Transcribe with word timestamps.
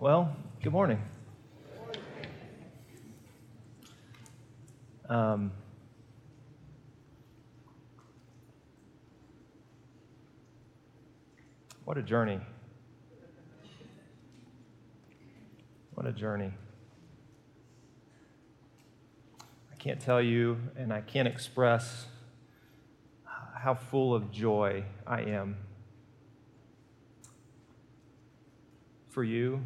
Well, 0.00 0.34
good 0.62 0.72
morning. 0.72 0.98
Um, 5.10 5.52
what 11.84 11.98
a 11.98 12.02
journey. 12.02 12.40
What 15.92 16.06
a 16.06 16.12
journey. 16.12 16.54
I 19.70 19.76
can't 19.76 20.00
tell 20.00 20.22
you, 20.22 20.56
and 20.78 20.94
I 20.94 21.02
can't 21.02 21.28
express 21.28 22.06
how 23.54 23.74
full 23.74 24.14
of 24.14 24.32
joy 24.32 24.84
I 25.06 25.24
am 25.24 25.58
for 29.10 29.22
you, 29.22 29.60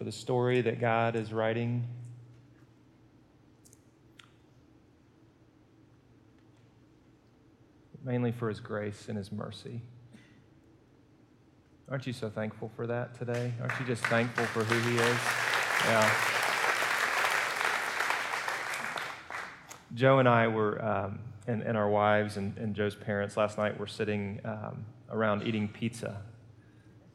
for 0.00 0.04
the 0.04 0.12
story 0.12 0.62
that 0.62 0.80
God 0.80 1.14
is 1.14 1.30
writing. 1.30 1.86
Mainly 8.02 8.32
for 8.32 8.48
his 8.48 8.60
grace 8.60 9.10
and 9.10 9.18
his 9.18 9.30
mercy. 9.30 9.82
Aren't 11.90 12.06
you 12.06 12.14
so 12.14 12.30
thankful 12.30 12.70
for 12.74 12.86
that 12.86 13.18
today? 13.18 13.52
Aren't 13.60 13.78
you 13.78 13.84
just 13.84 14.02
thankful 14.06 14.46
for 14.46 14.64
who 14.64 14.88
he 14.88 14.96
is? 14.96 15.18
Yeah. 15.84 16.10
Joe 19.92 20.18
and 20.18 20.26
I 20.26 20.48
were, 20.48 20.82
um, 20.82 21.18
and, 21.46 21.60
and, 21.62 21.76
our 21.76 21.90
wives 21.90 22.38
and, 22.38 22.56
and, 22.56 22.74
Joe's 22.74 22.94
parents 22.94 23.36
last 23.36 23.58
night 23.58 23.78
were 23.78 23.86
sitting 23.86 24.40
um, 24.46 24.86
around 25.10 25.46
eating 25.46 25.68
pizza, 25.68 26.22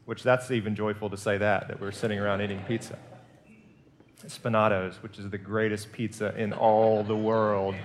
which 0.05 0.23
that's 0.23 0.52
even 0.52 0.76
joyful 0.76 1.09
to 1.09 1.18
say 1.18 1.38
that, 1.38 1.67
that 1.67 1.81
we're 1.81 1.92
sitting 1.92 2.20
around 2.20 2.42
eating 2.42 2.61
pizza. 2.67 2.98
Spinato's, 4.28 4.95
which 5.03 5.20
is 5.20 5.30
the 5.30 5.38
greatest 5.38 5.92
pizza 5.92 6.34
in 6.36 6.53
all 6.53 7.03
the 7.03 7.16
world. 7.16 7.75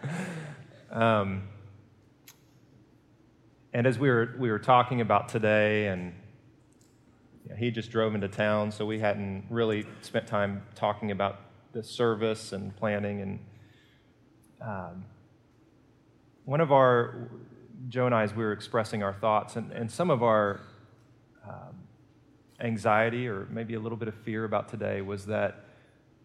um, 0.90 1.42
and 3.72 3.86
as 3.86 3.98
we 3.98 4.08
were, 4.08 4.34
we 4.38 4.50
were 4.50 4.58
talking 4.58 5.00
about 5.00 5.28
today, 5.28 5.88
and 5.88 6.14
you 7.44 7.50
know, 7.50 7.56
he 7.56 7.70
just 7.70 7.90
drove 7.90 8.14
into 8.14 8.28
town, 8.28 8.72
so 8.72 8.86
we 8.86 8.98
hadn't 8.98 9.44
really 9.50 9.86
spent 10.00 10.26
time 10.26 10.62
talking 10.74 11.10
about 11.10 11.40
the 11.72 11.82
service 11.82 12.52
and 12.52 12.74
planning. 12.76 13.20
And 13.20 13.38
um, 14.62 15.04
one 16.44 16.60
of 16.60 16.72
our, 16.72 17.28
Joe 17.88 18.06
and 18.06 18.14
I, 18.14 18.22
as 18.22 18.34
we 18.34 18.44
were 18.44 18.52
expressing 18.52 19.02
our 19.02 19.12
thoughts, 19.12 19.56
and, 19.56 19.70
and 19.72 19.90
some 19.90 20.10
of 20.10 20.22
our 20.22 20.60
um, 21.46 21.76
anxiety 22.60 23.28
or 23.28 23.46
maybe 23.50 23.74
a 23.74 23.80
little 23.80 23.98
bit 23.98 24.08
of 24.08 24.14
fear 24.14 24.44
about 24.44 24.68
today 24.68 25.02
was 25.02 25.26
that, 25.26 25.64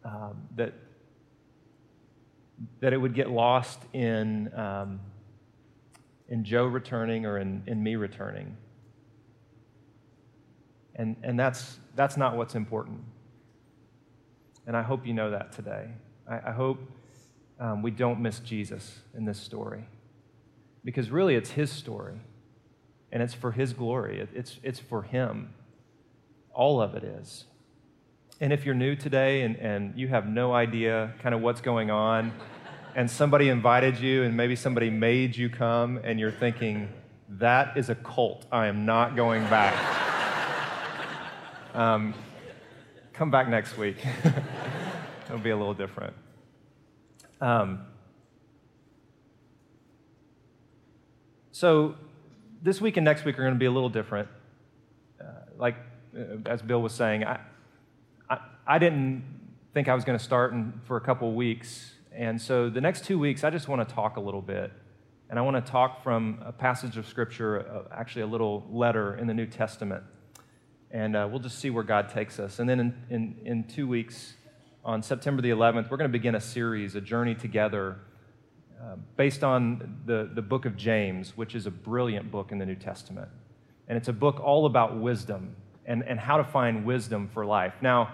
um, 0.04 0.48
that, 0.56 0.74
that 2.80 2.94
it 2.94 2.98
would 2.98 3.14
get 3.14 3.30
lost 3.30 3.80
in, 3.94 4.52
um, 4.58 5.00
in 6.30 6.44
Joe 6.44 6.66
returning 6.66 7.26
or 7.26 7.38
in, 7.38 7.64
in 7.68 7.84
me 7.84 7.96
returning. 7.96 8.56
And, 10.96 11.16
and 11.24 11.40
that's, 11.40 11.80
that's 11.96 12.18
not 12.18 12.36
what's 12.36 12.56
important. 12.56 13.02
And 14.68 14.78
I 14.78 14.82
hope 14.82 15.06
you 15.06 15.14
know 15.14 15.32
that 15.32 15.52
today. 15.52 15.90
I, 16.30 16.50
I 16.50 16.52
hope 16.52 16.80
um, 17.60 17.82
we 17.82 17.92
don't 17.92 18.20
miss 18.20 18.40
Jesus 18.40 19.00
in 19.16 19.26
this 19.26 19.40
story. 19.40 19.86
Because 20.84 21.10
really, 21.10 21.36
it's 21.36 21.52
his 21.52 21.72
story, 21.72 22.20
and 23.12 23.22
it's 23.22 23.34
for 23.34 23.52
his 23.52 23.74
glory, 23.74 24.28
it's, 24.34 24.60
it's 24.64 24.80
for 24.80 25.04
him. 25.04 25.54
All 26.54 26.82
of 26.82 26.96
it 26.96 27.04
is. 27.04 27.46
And 28.40 28.52
if 28.52 28.66
you're 28.66 28.76
new 28.76 28.96
today 28.96 29.44
and, 29.44 29.56
and 29.58 29.98
you 29.98 30.08
have 30.08 30.28
no 30.28 30.54
idea 30.54 31.14
kind 31.22 31.36
of 31.36 31.42
what's 31.42 31.62
going 31.62 31.92
on, 31.92 32.34
and 32.96 33.10
somebody 33.10 33.50
invited 33.50 34.00
you, 34.00 34.24
and 34.24 34.36
maybe 34.36 34.56
somebody 34.56 34.90
made 34.90 35.38
you 35.38 35.50
come, 35.50 36.00
and 36.04 36.20
you're 36.20 36.32
thinking, 36.32 36.90
that 37.30 37.78
is 37.78 37.90
a 37.90 37.96
cult. 37.96 38.46
I 38.52 38.68
am 38.68 38.86
not 38.86 39.16
going 39.16 39.44
back. 39.44 39.76
um, 41.74 42.14
come 43.14 43.32
back 43.32 43.48
next 43.48 43.78
week. 43.78 43.98
It'll 45.26 45.40
be 45.40 45.52
a 45.52 45.58
little 45.58 45.74
different. 45.74 46.14
Um, 47.40 47.86
so, 51.62 51.94
this 52.64 52.82
week 52.82 52.98
and 52.98 53.06
next 53.06 53.24
week 53.24 53.38
are 53.38 53.44
going 53.44 53.54
to 53.54 53.60
be 53.60 53.68
a 53.68 53.72
little 53.72 53.88
different. 53.88 54.28
Uh, 55.22 55.26
like, 55.60 55.76
uh, 56.18 56.38
as 56.48 56.60
Bill 56.64 56.82
was 56.82 56.92
saying, 56.92 57.24
I, 57.24 57.40
I, 58.28 58.40
I 58.66 58.80
didn't 58.80 59.24
think 59.72 59.88
I 59.88 59.94
was 59.94 60.04
going 60.04 60.18
to 60.18 60.24
start 60.24 60.54
in, 60.54 60.74
for 60.88 60.98
a 60.98 61.02
couple 61.02 61.32
weeks. 61.36 61.94
And 62.12 62.42
so, 62.42 62.68
the 62.68 62.82
next 62.82 63.06
two 63.06 63.20
weeks, 63.20 63.44
I 63.44 63.52
just 63.52 63.68
want 63.68 63.88
to 63.88 63.94
talk 63.94 64.18
a 64.18 64.20
little 64.20 64.42
bit. 64.42 64.74
And 65.30 65.38
I 65.38 65.44
want 65.44 65.64
to 65.64 65.72
talk 65.72 66.02
from 66.02 66.42
a 66.44 66.52
passage 66.52 66.98
of 66.98 67.08
Scripture, 67.08 67.60
uh, 67.60 67.96
actually, 67.96 68.24
a 68.24 68.28
little 68.28 68.66
letter 68.72 69.16
in 69.18 69.28
the 69.28 69.34
New 69.36 69.46
Testament 69.46 70.04
and 70.90 71.16
uh, 71.16 71.28
we'll 71.30 71.40
just 71.40 71.60
see 71.60 71.70
where 71.70 71.84
God 71.84 72.10
takes 72.10 72.40
us. 72.40 72.58
And 72.58 72.68
then 72.68 72.80
in, 72.80 73.04
in, 73.12 73.36
in, 73.46 73.64
two 73.66 73.88
weeks, 73.88 74.34
on 74.84 75.04
September 75.04 75.44
the 75.44 75.52
11th, 75.52 75.92
we're 75.92 75.98
going 75.98 76.10
to 76.10 76.12
begin 76.12 76.34
a 76.36 76.42
series, 76.42 76.96
a 76.96 77.02
journey 77.02 77.34
together, 77.34 78.00
based 79.16 79.44
on 79.44 80.02
the, 80.06 80.30
the 80.34 80.42
book 80.42 80.66
of 80.66 80.76
James, 80.76 81.38
which 81.38 81.56
is 81.56 81.66
a 81.66 81.72
brilliant 81.72 82.32
book 82.32 82.52
in 82.52 82.58
the 82.58 82.66
New 82.66 82.76
Testament. 82.76 83.30
And 83.88 83.98
it's 83.98 84.08
a 84.08 84.14
book 84.14 84.40
all 84.40 84.66
about 84.66 84.98
wisdom 84.98 85.56
and, 85.86 86.04
and 86.04 86.20
how 86.20 86.38
to 86.38 86.44
find 86.44 86.86
wisdom 86.86 87.30
for 87.34 87.46
life. 87.46 87.74
Now, 87.82 88.14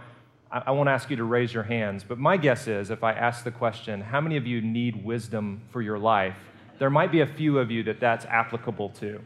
I, 0.51 0.63
I 0.67 0.71
won't 0.71 0.89
ask 0.89 1.09
you 1.09 1.15
to 1.17 1.23
raise 1.23 1.53
your 1.53 1.63
hands, 1.63 2.03
but 2.07 2.17
my 2.17 2.37
guess 2.37 2.67
is 2.67 2.89
if 2.89 3.03
I 3.03 3.13
ask 3.13 3.43
the 3.43 3.51
question, 3.51 4.01
how 4.01 4.21
many 4.21 4.37
of 4.37 4.47
you 4.47 4.61
need 4.61 5.03
wisdom 5.03 5.61
for 5.71 5.81
your 5.81 5.99
life? 5.99 6.35
There 6.79 6.89
might 6.89 7.11
be 7.11 7.21
a 7.21 7.27
few 7.27 7.59
of 7.59 7.71
you 7.71 7.83
that 7.83 7.99
that's 7.99 8.25
applicable 8.25 8.89
to. 8.99 9.21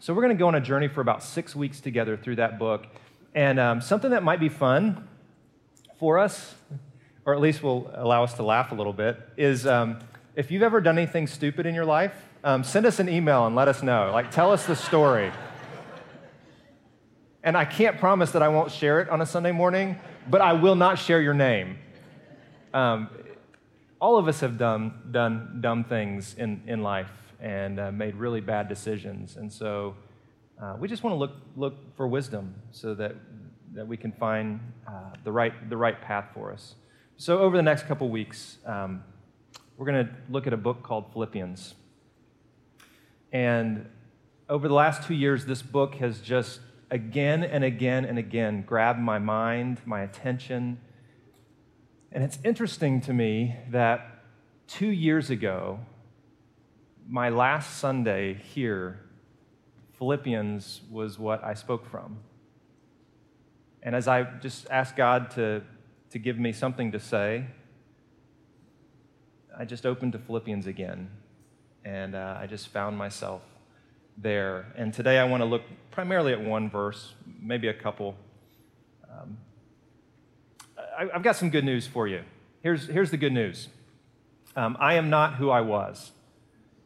So 0.00 0.14
we're 0.14 0.22
going 0.22 0.36
to 0.36 0.40
go 0.40 0.48
on 0.48 0.54
a 0.54 0.60
journey 0.60 0.88
for 0.88 1.00
about 1.00 1.22
six 1.22 1.56
weeks 1.56 1.80
together 1.80 2.16
through 2.16 2.36
that 2.36 2.58
book. 2.58 2.86
And 3.34 3.58
um, 3.58 3.80
something 3.80 4.10
that 4.10 4.22
might 4.22 4.40
be 4.40 4.48
fun 4.48 5.08
for 5.98 6.18
us, 6.18 6.54
or 7.24 7.34
at 7.34 7.40
least 7.40 7.62
will 7.62 7.90
allow 7.94 8.24
us 8.24 8.34
to 8.34 8.42
laugh 8.42 8.72
a 8.72 8.74
little 8.74 8.92
bit, 8.92 9.18
is 9.36 9.66
um, 9.66 9.98
if 10.34 10.50
you've 10.50 10.62
ever 10.62 10.80
done 10.80 10.98
anything 10.98 11.26
stupid 11.26 11.66
in 11.66 11.74
your 11.74 11.84
life, 11.84 12.14
um, 12.44 12.62
send 12.62 12.86
us 12.86 13.00
an 13.00 13.08
email 13.08 13.46
and 13.46 13.56
let 13.56 13.68
us 13.68 13.82
know. 13.82 14.10
Like, 14.12 14.30
tell 14.30 14.52
us 14.52 14.66
the 14.66 14.76
story. 14.76 15.32
And 17.42 17.56
I 17.56 17.64
can't 17.64 17.98
promise 17.98 18.32
that 18.32 18.42
I 18.42 18.48
won't 18.48 18.70
share 18.70 19.00
it 19.00 19.08
on 19.08 19.20
a 19.20 19.26
Sunday 19.26 19.52
morning, 19.52 19.98
but 20.28 20.40
I 20.40 20.52
will 20.52 20.74
not 20.74 20.98
share 20.98 21.20
your 21.20 21.34
name. 21.34 21.78
Um, 22.74 23.08
all 24.00 24.16
of 24.16 24.28
us 24.28 24.40
have 24.40 24.58
done, 24.58 25.08
done 25.10 25.58
dumb 25.60 25.84
things 25.84 26.34
in, 26.34 26.62
in 26.66 26.82
life 26.82 27.10
and 27.40 27.80
uh, 27.80 27.90
made 27.90 28.14
really 28.14 28.40
bad 28.40 28.68
decisions. 28.68 29.36
And 29.36 29.52
so 29.52 29.96
uh, 30.60 30.76
we 30.78 30.88
just 30.88 31.02
want 31.02 31.14
to 31.14 31.18
look, 31.18 31.32
look 31.56 31.96
for 31.96 32.06
wisdom 32.06 32.54
so 32.70 32.94
that, 32.94 33.14
that 33.74 33.86
we 33.86 33.96
can 33.96 34.12
find 34.12 34.60
uh, 34.86 35.12
the, 35.24 35.32
right, 35.32 35.68
the 35.70 35.76
right 35.76 36.00
path 36.00 36.26
for 36.34 36.52
us. 36.52 36.74
So, 37.20 37.40
over 37.40 37.56
the 37.56 37.64
next 37.64 37.88
couple 37.88 38.08
weeks, 38.10 38.58
um, 38.64 39.02
we're 39.78 39.86
going 39.86 40.06
to 40.06 40.12
look 40.28 40.48
at 40.48 40.52
a 40.52 40.58
book 40.58 40.82
called 40.82 41.12
Philippians. 41.12 41.76
And 43.32 43.88
over 44.48 44.66
the 44.66 44.74
last 44.74 45.06
two 45.06 45.14
years, 45.14 45.46
this 45.46 45.62
book 45.62 45.94
has 45.96 46.20
just 46.20 46.60
again 46.90 47.44
and 47.44 47.62
again 47.62 48.04
and 48.04 48.18
again 48.18 48.62
grabbed 48.62 48.98
my 48.98 49.20
mind, 49.20 49.80
my 49.86 50.00
attention. 50.00 50.80
And 52.10 52.24
it's 52.24 52.40
interesting 52.42 53.00
to 53.02 53.12
me 53.12 53.54
that 53.70 54.24
two 54.66 54.88
years 54.88 55.30
ago, 55.30 55.78
my 57.08 57.28
last 57.28 57.78
Sunday 57.78 58.34
here, 58.34 58.98
Philippians 59.92 60.80
was 60.90 61.20
what 61.20 61.44
I 61.44 61.54
spoke 61.54 61.88
from. 61.88 62.18
And 63.84 63.94
as 63.94 64.08
I 64.08 64.24
just 64.40 64.68
asked 64.70 64.96
God 64.96 65.30
to, 65.32 65.62
to 66.10 66.18
give 66.18 66.36
me 66.36 66.52
something 66.52 66.90
to 66.90 66.98
say, 66.98 67.46
I 69.60 69.64
just 69.64 69.84
opened 69.84 70.12
to 70.12 70.20
Philippians 70.20 70.68
again. 70.68 71.10
And 71.84 72.14
uh, 72.14 72.38
I 72.40 72.46
just 72.46 72.68
found 72.68 72.96
myself 72.96 73.42
there. 74.16 74.72
And 74.76 74.94
today 74.94 75.18
I 75.18 75.24
want 75.24 75.40
to 75.40 75.46
look 75.46 75.62
primarily 75.90 76.32
at 76.32 76.40
one 76.40 76.70
verse, 76.70 77.14
maybe 77.40 77.66
a 77.66 77.74
couple. 77.74 78.14
Um, 79.10 79.36
I, 80.96 81.08
have 81.12 81.24
got 81.24 81.34
some 81.34 81.50
good 81.50 81.64
news 81.64 81.88
for 81.88 82.06
you. 82.06 82.22
Here's, 82.62 82.86
here's 82.86 83.10
the 83.10 83.16
good 83.16 83.32
news 83.32 83.68
um, 84.54 84.76
I 84.78 84.94
am 84.94 85.10
not 85.10 85.34
who 85.34 85.50
I 85.50 85.60
was. 85.60 86.12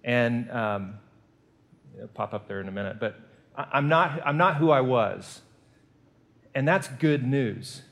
And 0.02 0.50
um, 0.50 0.94
pop 2.14 2.32
up 2.32 2.48
there 2.48 2.60
in 2.60 2.68
a 2.68 2.72
minute, 2.72 2.98
but 2.98 3.20
I'm 3.54 3.88
not, 3.88 4.20
I'm 4.24 4.38
not 4.38 4.56
who 4.56 4.70
I 4.70 4.80
was. 4.80 5.42
And 6.54 6.66
that's 6.66 6.88
good 6.88 7.24
news. 7.26 7.82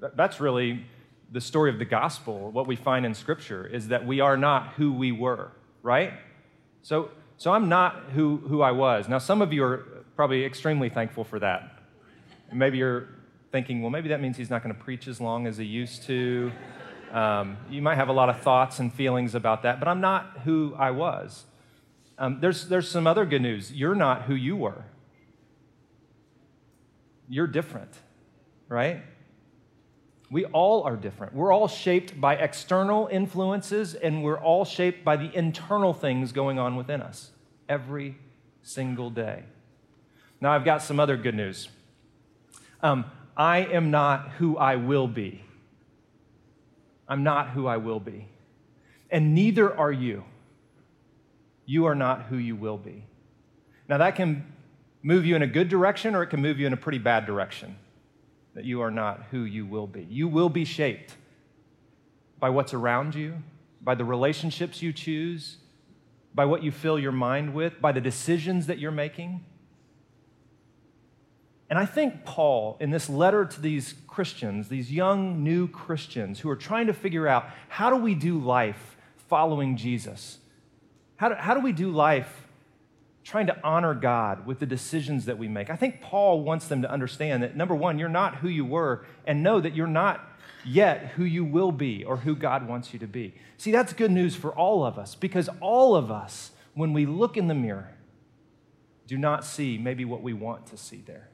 That's 0.00 0.40
really 0.40 0.86
the 1.32 1.40
story 1.40 1.70
of 1.70 1.78
the 1.78 1.84
gospel. 1.84 2.50
What 2.50 2.66
we 2.66 2.76
find 2.76 3.06
in 3.06 3.14
Scripture 3.14 3.66
is 3.66 3.88
that 3.88 4.06
we 4.06 4.20
are 4.20 4.36
not 4.36 4.74
who 4.74 4.92
we 4.92 5.12
were, 5.12 5.52
right? 5.82 6.12
So, 6.82 7.10
So 7.38 7.52
I'm 7.52 7.68
not 7.68 8.10
who, 8.14 8.36
who 8.36 8.60
I 8.62 8.72
was. 8.72 9.08
Now, 9.08 9.18
some 9.18 9.40
of 9.40 9.52
you 9.52 9.64
are 9.64 10.04
probably 10.14 10.44
extremely 10.44 10.90
thankful 10.90 11.24
for 11.24 11.38
that. 11.38 11.78
Maybe 12.52 12.78
you're 12.78 13.08
thinking, 13.50 13.80
well, 13.80 13.90
maybe 13.90 14.10
that 14.10 14.20
means 14.20 14.36
he's 14.36 14.50
not 14.50 14.62
going 14.62 14.74
to 14.74 14.80
preach 14.80 15.08
as 15.08 15.20
long 15.20 15.46
as 15.46 15.56
he 15.56 15.64
used 15.64 16.02
to. 16.02 16.52
Um, 17.12 17.56
you 17.70 17.80
might 17.80 17.96
have 17.96 18.08
a 18.08 18.12
lot 18.12 18.28
of 18.28 18.40
thoughts 18.42 18.78
and 18.78 18.92
feelings 18.92 19.34
about 19.34 19.62
that, 19.62 19.78
but 19.78 19.88
I'm 19.88 20.00
not 20.00 20.40
who 20.44 20.74
I 20.78 20.90
was. 20.90 21.44
Um, 22.18 22.40
there's, 22.40 22.68
there's 22.68 22.90
some 22.90 23.06
other 23.06 23.24
good 23.24 23.42
news. 23.42 23.72
You're 23.72 23.94
not 23.94 24.22
who 24.22 24.34
you 24.34 24.56
were. 24.56 24.84
You're 27.28 27.46
different, 27.46 27.92
right? 28.68 29.02
We 30.30 30.44
all 30.46 30.84
are 30.84 30.96
different. 30.96 31.34
We're 31.34 31.52
all 31.52 31.66
shaped 31.66 32.20
by 32.20 32.36
external 32.36 33.08
influences, 33.10 33.94
and 33.94 34.22
we're 34.22 34.38
all 34.38 34.64
shaped 34.64 35.04
by 35.04 35.16
the 35.16 35.34
internal 35.36 35.92
things 35.92 36.30
going 36.30 36.58
on 36.58 36.76
within 36.76 37.02
us 37.02 37.32
every 37.68 38.16
single 38.62 39.10
day. 39.10 39.42
Now, 40.40 40.52
I've 40.52 40.64
got 40.64 40.82
some 40.82 41.00
other 41.00 41.16
good 41.16 41.34
news. 41.34 41.68
Um, 42.80 43.06
I 43.36 43.58
am 43.58 43.90
not 43.90 44.30
who 44.38 44.56
I 44.56 44.76
will 44.76 45.08
be. 45.08 45.42
I'm 47.08 47.24
not 47.24 47.50
who 47.50 47.66
I 47.66 47.78
will 47.78 48.00
be. 48.00 48.28
And 49.10 49.34
neither 49.34 49.76
are 49.76 49.90
you. 49.90 50.22
You 51.66 51.86
are 51.86 51.96
not 51.96 52.22
who 52.24 52.36
you 52.36 52.54
will 52.54 52.78
be. 52.78 53.04
Now, 53.88 53.98
that 53.98 54.14
can 54.14 54.52
move 55.02 55.26
you 55.26 55.34
in 55.34 55.42
a 55.42 55.46
good 55.46 55.68
direction 55.68 56.14
or 56.14 56.22
it 56.22 56.28
can 56.28 56.40
move 56.40 56.60
you 56.60 56.68
in 56.68 56.72
a 56.72 56.76
pretty 56.76 56.98
bad 56.98 57.26
direction 57.26 57.76
that 58.54 58.64
you 58.64 58.80
are 58.80 58.90
not 58.90 59.24
who 59.30 59.44
you 59.44 59.66
will 59.66 59.86
be. 59.86 60.06
You 60.10 60.28
will 60.28 60.48
be 60.48 60.64
shaped 60.64 61.16
by 62.38 62.50
what's 62.50 62.74
around 62.74 63.14
you, 63.14 63.36
by 63.80 63.94
the 63.94 64.04
relationships 64.04 64.82
you 64.82 64.92
choose, 64.92 65.58
by 66.34 66.44
what 66.44 66.62
you 66.62 66.70
fill 66.70 66.98
your 66.98 67.12
mind 67.12 67.54
with, 67.54 67.80
by 67.80 67.92
the 67.92 68.00
decisions 68.00 68.66
that 68.66 68.78
you're 68.78 68.90
making. 68.90 69.44
And 71.68 71.78
I 71.78 71.86
think 71.86 72.24
Paul, 72.24 72.76
in 72.80 72.90
this 72.90 73.08
letter 73.08 73.44
to 73.44 73.60
these 73.60 73.94
Christians, 74.08 74.68
these 74.68 74.90
young 74.90 75.44
new 75.44 75.68
Christians 75.68 76.40
who 76.40 76.50
are 76.50 76.56
trying 76.56 76.88
to 76.88 76.92
figure 76.92 77.28
out 77.28 77.46
how 77.68 77.90
do 77.90 77.96
we 77.96 78.14
do 78.14 78.38
life 78.38 78.96
following 79.28 79.76
Jesus? 79.76 80.38
How 81.16 81.28
do, 81.28 81.34
how 81.36 81.54
do 81.54 81.60
we 81.60 81.72
do 81.72 81.90
life 81.90 82.48
trying 83.24 83.46
to 83.46 83.56
honor 83.64 83.94
God 83.94 84.46
with 84.46 84.58
the 84.58 84.66
decisions 84.66 85.26
that 85.26 85.38
we 85.38 85.48
make? 85.48 85.70
I 85.70 85.76
think 85.76 86.00
Paul 86.00 86.42
wants 86.42 86.68
them 86.68 86.82
to 86.82 86.90
understand 86.90 87.42
that 87.42 87.56
number 87.56 87.74
one, 87.74 87.98
you're 87.98 88.08
not 88.08 88.36
who 88.36 88.48
you 88.48 88.64
were, 88.64 89.04
and 89.26 89.42
know 89.42 89.60
that 89.60 89.74
you're 89.74 89.86
not 89.86 90.26
yet 90.64 91.12
who 91.16 91.24
you 91.24 91.44
will 91.44 91.72
be 91.72 92.04
or 92.04 92.18
who 92.18 92.34
God 92.34 92.68
wants 92.68 92.92
you 92.92 92.98
to 92.98 93.06
be. 93.06 93.34
See, 93.56 93.70
that's 93.70 93.92
good 93.92 94.10
news 94.10 94.36
for 94.36 94.52
all 94.52 94.84
of 94.84 94.98
us 94.98 95.14
because 95.14 95.48
all 95.60 95.96
of 95.96 96.10
us, 96.10 96.50
when 96.74 96.92
we 96.92 97.06
look 97.06 97.36
in 97.36 97.48
the 97.48 97.54
mirror, 97.54 97.94
do 99.06 99.18
not 99.18 99.44
see 99.44 99.76
maybe 99.78 100.04
what 100.04 100.22
we 100.22 100.32
want 100.32 100.66
to 100.66 100.76
see 100.76 101.02
there. 101.04 101.28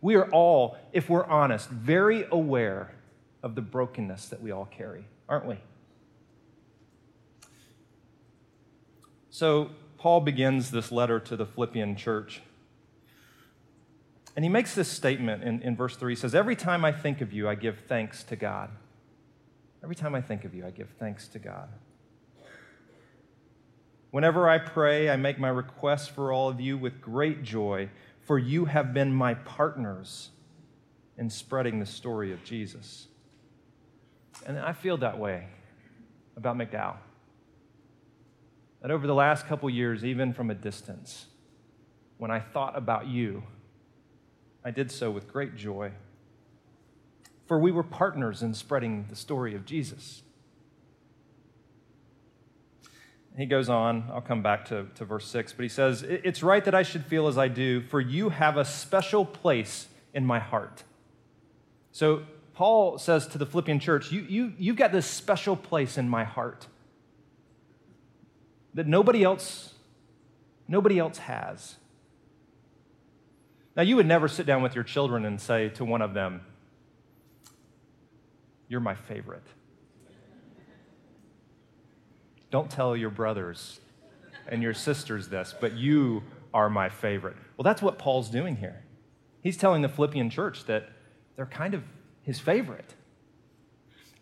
We 0.00 0.16
are 0.16 0.28
all, 0.30 0.76
if 0.92 1.08
we're 1.08 1.24
honest, 1.24 1.68
very 1.70 2.26
aware 2.30 2.94
of 3.42 3.54
the 3.54 3.62
brokenness 3.62 4.28
that 4.28 4.42
we 4.42 4.50
all 4.50 4.66
carry, 4.66 5.06
aren't 5.28 5.46
we? 5.46 5.58
So, 9.30 9.70
Paul 10.02 10.20
begins 10.20 10.72
this 10.72 10.90
letter 10.90 11.20
to 11.20 11.36
the 11.36 11.46
Philippian 11.46 11.94
church. 11.94 12.42
And 14.34 14.44
he 14.44 14.48
makes 14.48 14.74
this 14.74 14.88
statement 14.88 15.44
in, 15.44 15.62
in 15.62 15.76
verse 15.76 15.94
3. 15.94 16.10
He 16.10 16.16
says, 16.16 16.34
Every 16.34 16.56
time 16.56 16.84
I 16.84 16.90
think 16.90 17.20
of 17.20 17.32
you, 17.32 17.48
I 17.48 17.54
give 17.54 17.78
thanks 17.86 18.24
to 18.24 18.34
God. 18.34 18.70
Every 19.80 19.94
time 19.94 20.16
I 20.16 20.20
think 20.20 20.44
of 20.44 20.56
you, 20.56 20.66
I 20.66 20.70
give 20.70 20.88
thanks 20.98 21.28
to 21.28 21.38
God. 21.38 21.68
Whenever 24.10 24.48
I 24.48 24.58
pray, 24.58 25.08
I 25.08 25.14
make 25.14 25.38
my 25.38 25.50
requests 25.50 26.08
for 26.08 26.32
all 26.32 26.48
of 26.48 26.60
you 26.60 26.76
with 26.76 27.00
great 27.00 27.44
joy 27.44 27.88
for 28.24 28.40
you 28.40 28.64
have 28.64 28.92
been 28.92 29.14
my 29.14 29.34
partners 29.34 30.30
in 31.16 31.30
spreading 31.30 31.78
the 31.78 31.86
story 31.86 32.32
of 32.32 32.42
Jesus. 32.42 33.06
And 34.44 34.58
I 34.58 34.72
feel 34.72 34.96
that 34.96 35.20
way 35.20 35.46
about 36.36 36.56
McDowell. 36.58 36.96
That 38.82 38.90
over 38.90 39.06
the 39.06 39.14
last 39.14 39.46
couple 39.46 39.70
years, 39.70 40.04
even 40.04 40.32
from 40.32 40.50
a 40.50 40.54
distance, 40.54 41.26
when 42.18 42.32
I 42.32 42.40
thought 42.40 42.76
about 42.76 43.06
you, 43.06 43.44
I 44.64 44.72
did 44.72 44.90
so 44.90 45.08
with 45.10 45.32
great 45.32 45.54
joy. 45.54 45.92
For 47.46 47.60
we 47.60 47.70
were 47.70 47.84
partners 47.84 48.42
in 48.42 48.54
spreading 48.54 49.06
the 49.08 49.16
story 49.16 49.54
of 49.54 49.64
Jesus. 49.64 50.22
he 53.36 53.46
goes 53.46 53.68
on, 53.68 54.10
I'll 54.12 54.20
come 54.20 54.42
back 54.42 54.66
to, 54.66 54.86
to 54.96 55.04
verse 55.04 55.26
6, 55.28 55.54
but 55.54 55.62
he 55.62 55.68
says, 55.68 56.02
It's 56.02 56.42
right 56.42 56.64
that 56.64 56.74
I 56.74 56.82
should 56.82 57.06
feel 57.06 57.28
as 57.28 57.38
I 57.38 57.48
do, 57.48 57.80
for 57.82 58.00
you 58.00 58.28
have 58.28 58.56
a 58.56 58.64
special 58.64 59.24
place 59.24 59.86
in 60.12 60.26
my 60.26 60.38
heart. 60.38 60.82
So 61.92 62.24
Paul 62.52 62.98
says 62.98 63.26
to 63.28 63.38
the 63.38 63.46
Philippian 63.46 63.78
church, 63.78 64.12
you, 64.12 64.22
you, 64.22 64.52
You've 64.58 64.76
got 64.76 64.92
this 64.92 65.06
special 65.06 65.56
place 65.56 65.96
in 65.96 66.08
my 66.08 66.24
heart 66.24 66.66
that 68.74 68.86
nobody 68.86 69.22
else, 69.22 69.74
nobody 70.68 70.98
else 70.98 71.18
has. 71.18 71.76
Now, 73.76 73.82
you 73.82 73.96
would 73.96 74.06
never 74.06 74.28
sit 74.28 74.46
down 74.46 74.62
with 74.62 74.74
your 74.74 74.84
children 74.84 75.24
and 75.24 75.40
say 75.40 75.70
to 75.70 75.84
one 75.84 76.02
of 76.02 76.14
them, 76.14 76.42
You're 78.68 78.80
my 78.80 78.94
favorite. 78.94 79.46
Don't 82.50 82.70
tell 82.70 82.94
your 82.94 83.08
brothers 83.08 83.80
and 84.46 84.62
your 84.62 84.74
sisters 84.74 85.28
this, 85.28 85.54
but 85.58 85.72
you 85.72 86.22
are 86.52 86.68
my 86.68 86.90
favorite. 86.90 87.36
Well, 87.56 87.62
that's 87.62 87.80
what 87.80 87.98
Paul's 87.98 88.28
doing 88.28 88.56
here. 88.56 88.84
He's 89.42 89.56
telling 89.56 89.80
the 89.80 89.88
Philippian 89.88 90.28
church 90.28 90.66
that 90.66 90.90
they're 91.36 91.46
kind 91.46 91.72
of 91.72 91.82
his 92.22 92.38
favorite. 92.38 92.94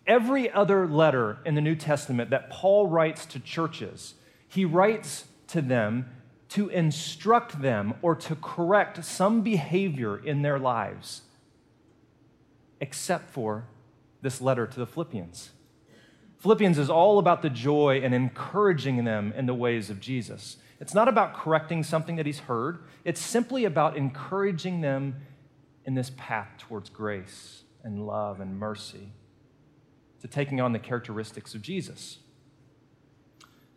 Every 0.07 0.51
other 0.51 0.87
letter 0.87 1.39
in 1.45 1.57
the 1.57 1.61
New 1.61 1.75
Testament 1.75 2.31
that 2.31 2.51
Paul 2.51 2.87
writes 2.87 3.27
to 3.27 3.41
churches, 3.41 4.15
he 4.51 4.65
writes 4.65 5.27
to 5.47 5.63
them 5.63 6.11
to 6.51 6.69
instruct 6.69 7.63
them 7.63 7.95
or 8.03 8.17
to 8.17 8.35
correct 8.35 9.05
some 9.05 9.43
behavior 9.43 10.19
in 10.19 10.43
their 10.43 10.59
lives, 10.59 11.23
except 12.81 13.31
for 13.31 13.65
this 14.23 14.41
letter 14.41 14.67
to 14.67 14.81
the 14.81 14.87
Philippians. 14.87 15.51
Philippians 16.39 16.79
is 16.79 16.91
all 16.91 17.21
about 17.21 17.43
the 17.43 17.51
joy 17.51 18.01
and 18.03 18.13
encouraging 18.13 19.05
them 19.05 19.33
in 19.37 19.47
the 19.47 19.55
ways 19.55 19.89
of 19.89 20.01
Jesus. 20.01 20.57
It's 20.81 20.95
not 20.95 21.07
about 21.07 21.35
correcting 21.35 21.85
something 21.85 22.17
that 22.17 22.27
he's 22.27 22.41
heard, 22.41 22.81
it's 23.05 23.21
simply 23.21 23.65
about 23.65 23.97
encouraging 23.97 24.81
them 24.81 25.15
in 25.85 25.95
this 25.95 26.11
path 26.17 26.49
towards 26.59 26.91
grace 26.91 27.63
and 27.85 28.05
love 28.05 28.41
and 28.41 28.59
mercy, 28.59 29.13
to 30.23 30.27
taking 30.27 30.61
on 30.61 30.73
the 30.73 30.79
characteristics 30.81 31.55
of 31.55 31.63
Jesus. 31.63 32.19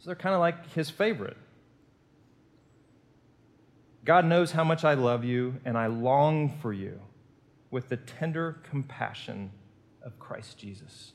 So 0.03 0.10
they're 0.10 0.15
kind 0.15 0.36
of 0.36 0.41
like 0.41 0.69
his 0.74 0.89
favorite. 0.89 1.38
God 4.03 4.25
knows 4.25 4.51
how 4.51 4.65
much 4.65 4.83
I 4.83 4.95
love 4.95 5.24
you, 5.24 5.62
and 5.63 5.77
I 5.77 5.88
long 5.88 6.57
for 6.62 6.74
you 6.74 7.00
with 7.72 7.88
the 7.88 7.95
tender 7.95 8.57
compassion 8.69 9.50
of 10.01 10.19
Christ 10.19 10.57
Jesus. 10.57 11.13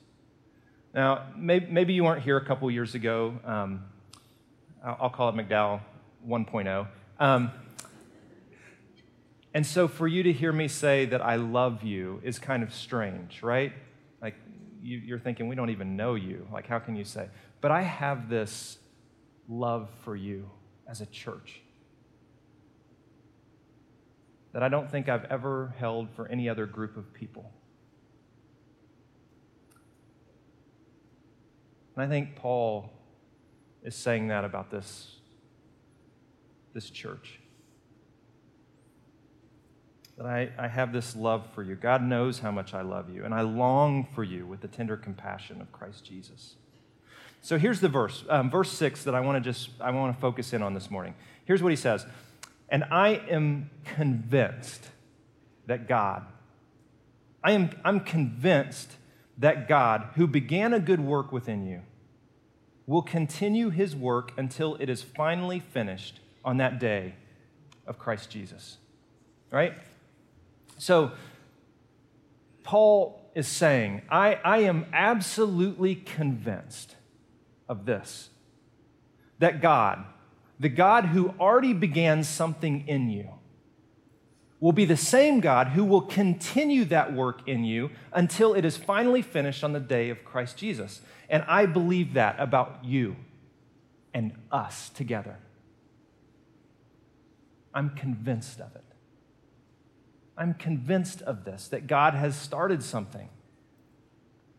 Now, 0.94 1.26
maybe 1.36 1.92
you 1.92 2.02
weren't 2.02 2.22
here 2.22 2.38
a 2.38 2.44
couple 2.46 2.70
years 2.70 2.94
ago. 2.94 3.38
Um, 3.44 3.84
I'll 4.82 5.10
call 5.10 5.28
it 5.28 5.34
McDowell 5.34 5.82
1.0. 6.26 6.86
Um, 7.20 7.50
and 9.52 9.66
so 9.66 9.86
for 9.86 10.08
you 10.08 10.22
to 10.22 10.32
hear 10.32 10.50
me 10.50 10.66
say 10.66 11.04
that 11.04 11.20
I 11.20 11.36
love 11.36 11.82
you 11.82 12.22
is 12.24 12.38
kind 12.38 12.62
of 12.62 12.72
strange, 12.72 13.42
right? 13.42 13.74
Like 14.22 14.36
you, 14.82 15.14
are 15.14 15.18
thinking, 15.18 15.46
we 15.46 15.56
don't 15.56 15.68
even 15.68 15.94
know 15.94 16.14
you. 16.14 16.48
Like, 16.50 16.66
how 16.66 16.78
can 16.78 16.96
you 16.96 17.04
say? 17.04 17.28
But 17.60 17.70
I 17.70 17.82
have 17.82 18.28
this 18.28 18.78
love 19.48 19.88
for 20.04 20.14
you 20.14 20.50
as 20.86 21.00
a 21.00 21.06
church 21.06 21.60
that 24.52 24.62
I 24.62 24.68
don't 24.68 24.90
think 24.90 25.08
I've 25.08 25.24
ever 25.26 25.74
held 25.78 26.10
for 26.10 26.26
any 26.28 26.48
other 26.48 26.66
group 26.66 26.96
of 26.96 27.12
people. 27.12 27.52
And 31.94 32.04
I 32.04 32.08
think 32.08 32.36
Paul 32.36 32.92
is 33.82 33.94
saying 33.94 34.28
that 34.28 34.44
about 34.44 34.70
this, 34.70 35.16
this 36.72 36.90
church. 36.90 37.40
That 40.16 40.26
I, 40.26 40.50
I 40.58 40.68
have 40.68 40.92
this 40.92 41.14
love 41.14 41.46
for 41.54 41.62
you. 41.62 41.74
God 41.74 42.02
knows 42.02 42.38
how 42.38 42.50
much 42.50 42.74
I 42.74 42.82
love 42.82 43.10
you, 43.10 43.24
and 43.24 43.34
I 43.34 43.42
long 43.42 44.04
for 44.14 44.24
you 44.24 44.46
with 44.46 44.60
the 44.60 44.68
tender 44.68 44.96
compassion 44.96 45.60
of 45.60 45.70
Christ 45.72 46.04
Jesus. 46.04 46.54
So 47.40 47.58
here's 47.58 47.80
the 47.80 47.88
verse, 47.88 48.24
um, 48.28 48.50
verse 48.50 48.70
six 48.70 49.04
that 49.04 49.14
I 49.14 49.20
want 49.20 49.42
to 49.42 49.50
just 49.50 49.70
I 49.80 49.90
want 49.90 50.14
to 50.14 50.20
focus 50.20 50.52
in 50.52 50.62
on 50.62 50.74
this 50.74 50.90
morning. 50.90 51.14
Here's 51.44 51.62
what 51.62 51.70
he 51.70 51.76
says, 51.76 52.04
and 52.68 52.84
I 52.90 53.22
am 53.28 53.70
convinced 53.84 54.88
that 55.66 55.88
God, 55.88 56.26
I 57.42 57.52
am 57.52 57.70
I'm 57.84 58.00
convinced 58.00 58.92
that 59.38 59.68
God, 59.68 60.08
who 60.16 60.26
began 60.26 60.74
a 60.74 60.80
good 60.80 61.00
work 61.00 61.32
within 61.32 61.66
you, 61.66 61.82
will 62.86 63.02
continue 63.02 63.70
his 63.70 63.94
work 63.94 64.32
until 64.36 64.74
it 64.76 64.88
is 64.88 65.02
finally 65.02 65.60
finished 65.60 66.20
on 66.44 66.56
that 66.56 66.78
day 66.80 67.14
of 67.86 67.98
Christ 67.98 68.30
Jesus. 68.30 68.78
Right? 69.50 69.74
So, 70.76 71.12
Paul 72.62 73.20
is 73.34 73.48
saying, 73.48 74.02
I, 74.10 74.34
I 74.44 74.58
am 74.58 74.86
absolutely 74.92 75.94
convinced 75.94 76.96
of 77.68 77.86
this 77.86 78.30
that 79.38 79.62
God, 79.62 80.04
the 80.58 80.68
God 80.68 81.06
who 81.06 81.28
already 81.38 81.72
began 81.72 82.24
something 82.24 82.86
in 82.88 83.08
you, 83.08 83.28
will 84.60 84.72
be 84.72 84.84
the 84.84 84.96
same 84.96 85.38
God 85.38 85.68
who 85.68 85.84
will 85.84 86.00
continue 86.00 86.84
that 86.86 87.12
work 87.12 87.46
in 87.46 87.64
you 87.64 87.90
until 88.12 88.54
it 88.54 88.64
is 88.64 88.76
finally 88.76 89.22
finished 89.22 89.62
on 89.62 89.72
the 89.72 89.80
day 89.80 90.10
of 90.10 90.24
Christ 90.24 90.56
Jesus. 90.56 91.00
And 91.28 91.44
I 91.46 91.66
believe 91.66 92.14
that 92.14 92.34
about 92.40 92.84
you 92.84 93.14
and 94.12 94.32
us 94.50 94.88
together. 94.88 95.38
I'm 97.72 97.90
convinced 97.90 98.60
of 98.60 98.74
it. 98.74 98.82
I'm 100.36 100.54
convinced 100.54 101.22
of 101.22 101.44
this, 101.44 101.68
that 101.68 101.86
God 101.86 102.14
has 102.14 102.34
started 102.34 102.82
something. 102.82 103.28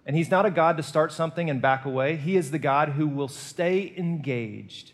And 0.05 0.15
He's 0.15 0.31
not 0.31 0.45
a 0.45 0.51
God 0.51 0.77
to 0.77 0.83
start 0.83 1.11
something 1.11 1.49
and 1.49 1.61
back 1.61 1.85
away. 1.85 2.15
He 2.15 2.35
is 2.35 2.51
the 2.51 2.59
God 2.59 2.89
who 2.89 3.07
will 3.07 3.27
stay 3.27 3.93
engaged 3.95 4.93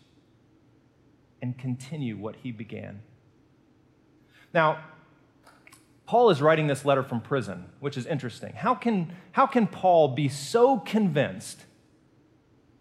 and 1.41 1.57
continue 1.57 2.17
what 2.17 2.35
He 2.43 2.51
began. 2.51 3.01
Now, 4.53 4.79
Paul 6.05 6.29
is 6.29 6.41
writing 6.41 6.67
this 6.67 6.85
letter 6.85 7.03
from 7.03 7.21
prison, 7.21 7.65
which 7.79 7.97
is 7.97 8.05
interesting. 8.05 8.53
How 8.53 8.75
can, 8.75 9.15
how 9.31 9.47
can 9.47 9.67
Paul 9.67 10.09
be 10.09 10.29
so 10.29 10.77
convinced 10.77 11.65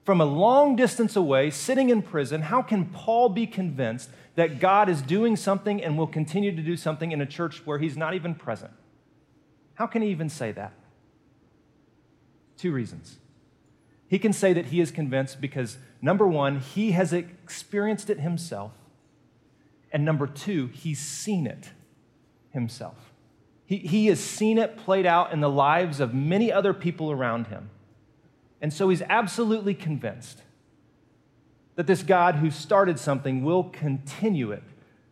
from 0.04 0.20
a 0.20 0.24
long 0.26 0.76
distance 0.76 1.16
away, 1.16 1.50
sitting 1.50 1.88
in 1.88 2.02
prison? 2.02 2.42
How 2.42 2.60
can 2.60 2.86
Paul 2.86 3.30
be 3.30 3.46
convinced 3.46 4.10
that 4.34 4.60
God 4.60 4.88
is 4.88 5.00
doing 5.00 5.36
something 5.36 5.82
and 5.82 5.96
will 5.96 6.06
continue 6.06 6.54
to 6.54 6.62
do 6.62 6.76
something 6.76 7.12
in 7.12 7.20
a 7.20 7.26
church 7.26 7.62
where 7.64 7.78
he's 7.78 7.96
not 7.96 8.14
even 8.14 8.34
present? 8.34 8.72
How 9.74 9.86
can 9.86 10.02
he 10.02 10.08
even 10.08 10.28
say 10.28 10.52
that? 10.52 10.72
Two 12.56 12.72
reasons. 12.72 13.18
He 14.08 14.18
can 14.18 14.32
say 14.32 14.52
that 14.52 14.66
he 14.66 14.80
is 14.80 14.90
convinced 14.90 15.40
because, 15.40 15.78
number 16.00 16.26
one, 16.26 16.60
he 16.60 16.92
has 16.92 17.12
experienced 17.12 18.10
it 18.10 18.20
himself, 18.20 18.72
and 19.92 20.04
number 20.04 20.26
two, 20.26 20.68
he's 20.68 20.98
seen 20.98 21.46
it 21.46 21.70
himself. 22.50 23.12
He, 23.66 23.78
he 23.78 24.06
has 24.06 24.20
seen 24.20 24.58
it 24.58 24.76
played 24.76 25.06
out 25.06 25.32
in 25.32 25.40
the 25.40 25.48
lives 25.48 26.00
of 26.00 26.12
many 26.12 26.52
other 26.52 26.74
people 26.74 27.10
around 27.10 27.46
him. 27.46 27.70
And 28.60 28.72
so 28.72 28.88
he's 28.88 29.02
absolutely 29.02 29.74
convinced 29.74 30.42
that 31.76 31.86
this 31.86 32.02
God 32.02 32.36
who 32.36 32.50
started 32.50 32.98
something 32.98 33.42
will 33.42 33.64
continue 33.64 34.52
it 34.52 34.62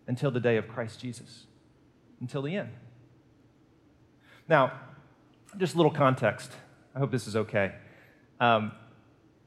until 0.07 0.31
the 0.31 0.41
day 0.41 0.57
of 0.57 0.69
Christ 0.69 1.01
Jesus, 1.01 1.47
until 2.21 2.43
the 2.43 2.57
end. 2.57 2.71
Now, 4.49 4.73
just 5.59 5.75
a 5.75 5.77
little 5.77 5.93
context. 5.93 6.53
I 6.95 6.99
hope 6.99 7.11
this 7.11 7.27
is 7.27 7.37
okay. 7.37 7.73
Um, 8.41 8.73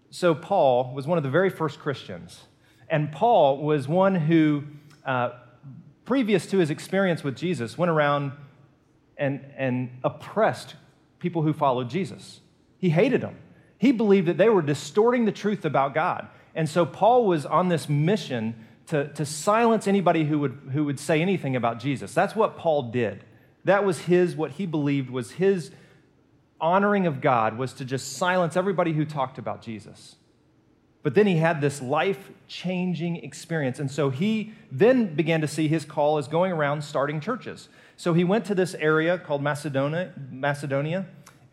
so, 0.09 0.33
Paul 0.33 0.93
was 0.93 1.05
one 1.05 1.17
of 1.17 1.23
the 1.23 1.29
very 1.29 1.49
first 1.49 1.79
Christians. 1.79 2.45
And 2.89 3.11
Paul 3.11 3.57
was 3.57 3.87
one 3.87 4.15
who, 4.15 4.63
uh, 5.05 5.31
previous 6.05 6.45
to 6.47 6.59
his 6.59 6.69
experience 6.69 7.23
with 7.23 7.35
Jesus, 7.35 7.77
went 7.77 7.89
around 7.89 8.31
and, 9.17 9.43
and 9.57 9.89
oppressed 10.03 10.75
people 11.19 11.41
who 11.41 11.53
followed 11.53 11.89
Jesus. 11.89 12.41
He 12.77 12.89
hated 12.89 13.21
them. 13.21 13.37
He 13.77 13.91
believed 13.91 14.27
that 14.27 14.37
they 14.37 14.49
were 14.49 14.61
distorting 14.61 15.25
the 15.25 15.31
truth 15.31 15.65
about 15.65 15.93
God. 15.93 16.27
And 16.53 16.69
so 16.69 16.85
Paul 16.85 17.25
was 17.25 17.45
on 17.45 17.67
this 17.67 17.89
mission 17.89 18.55
to, 18.87 19.11
to 19.13 19.25
silence 19.25 19.87
anybody 19.87 20.25
who 20.25 20.39
would, 20.39 20.69
who 20.71 20.85
would 20.85 20.99
say 20.99 21.21
anything 21.21 21.55
about 21.55 21.79
Jesus. 21.79 22.13
That's 22.13 22.35
what 22.35 22.57
Paul 22.57 22.91
did. 22.91 23.23
That 23.63 23.83
was 23.83 23.99
his, 23.99 24.35
what 24.35 24.51
he 24.51 24.65
believed 24.65 25.09
was 25.09 25.31
his 25.31 25.71
honoring 26.59 27.07
of 27.07 27.21
God, 27.21 27.57
was 27.57 27.73
to 27.73 27.85
just 27.85 28.13
silence 28.13 28.55
everybody 28.55 28.93
who 28.93 29.05
talked 29.05 29.37
about 29.37 29.61
Jesus. 29.61 30.15
But 31.03 31.13
then 31.13 31.27
he 31.27 31.37
had 31.37 31.61
this 31.61 31.81
life 31.81 32.31
changing 32.47 33.17
experience. 33.17 33.79
And 33.79 33.91
so 33.91 34.09
he 34.09 34.53
then 34.71 35.13
began 35.13 35.41
to 35.41 35.47
see 35.47 35.67
his 35.67 35.85
call 35.85 36.17
as 36.17 36.27
going 36.27 36.51
around 36.51 36.83
starting 36.83 37.19
churches. 37.19 37.69
So 37.95 38.13
he 38.13 38.23
went 38.23 38.45
to 38.45 38.55
this 38.55 38.73
area 38.75 39.17
called 39.17 39.43
Macedonia, 39.43 40.13
Macedonia 40.31 41.05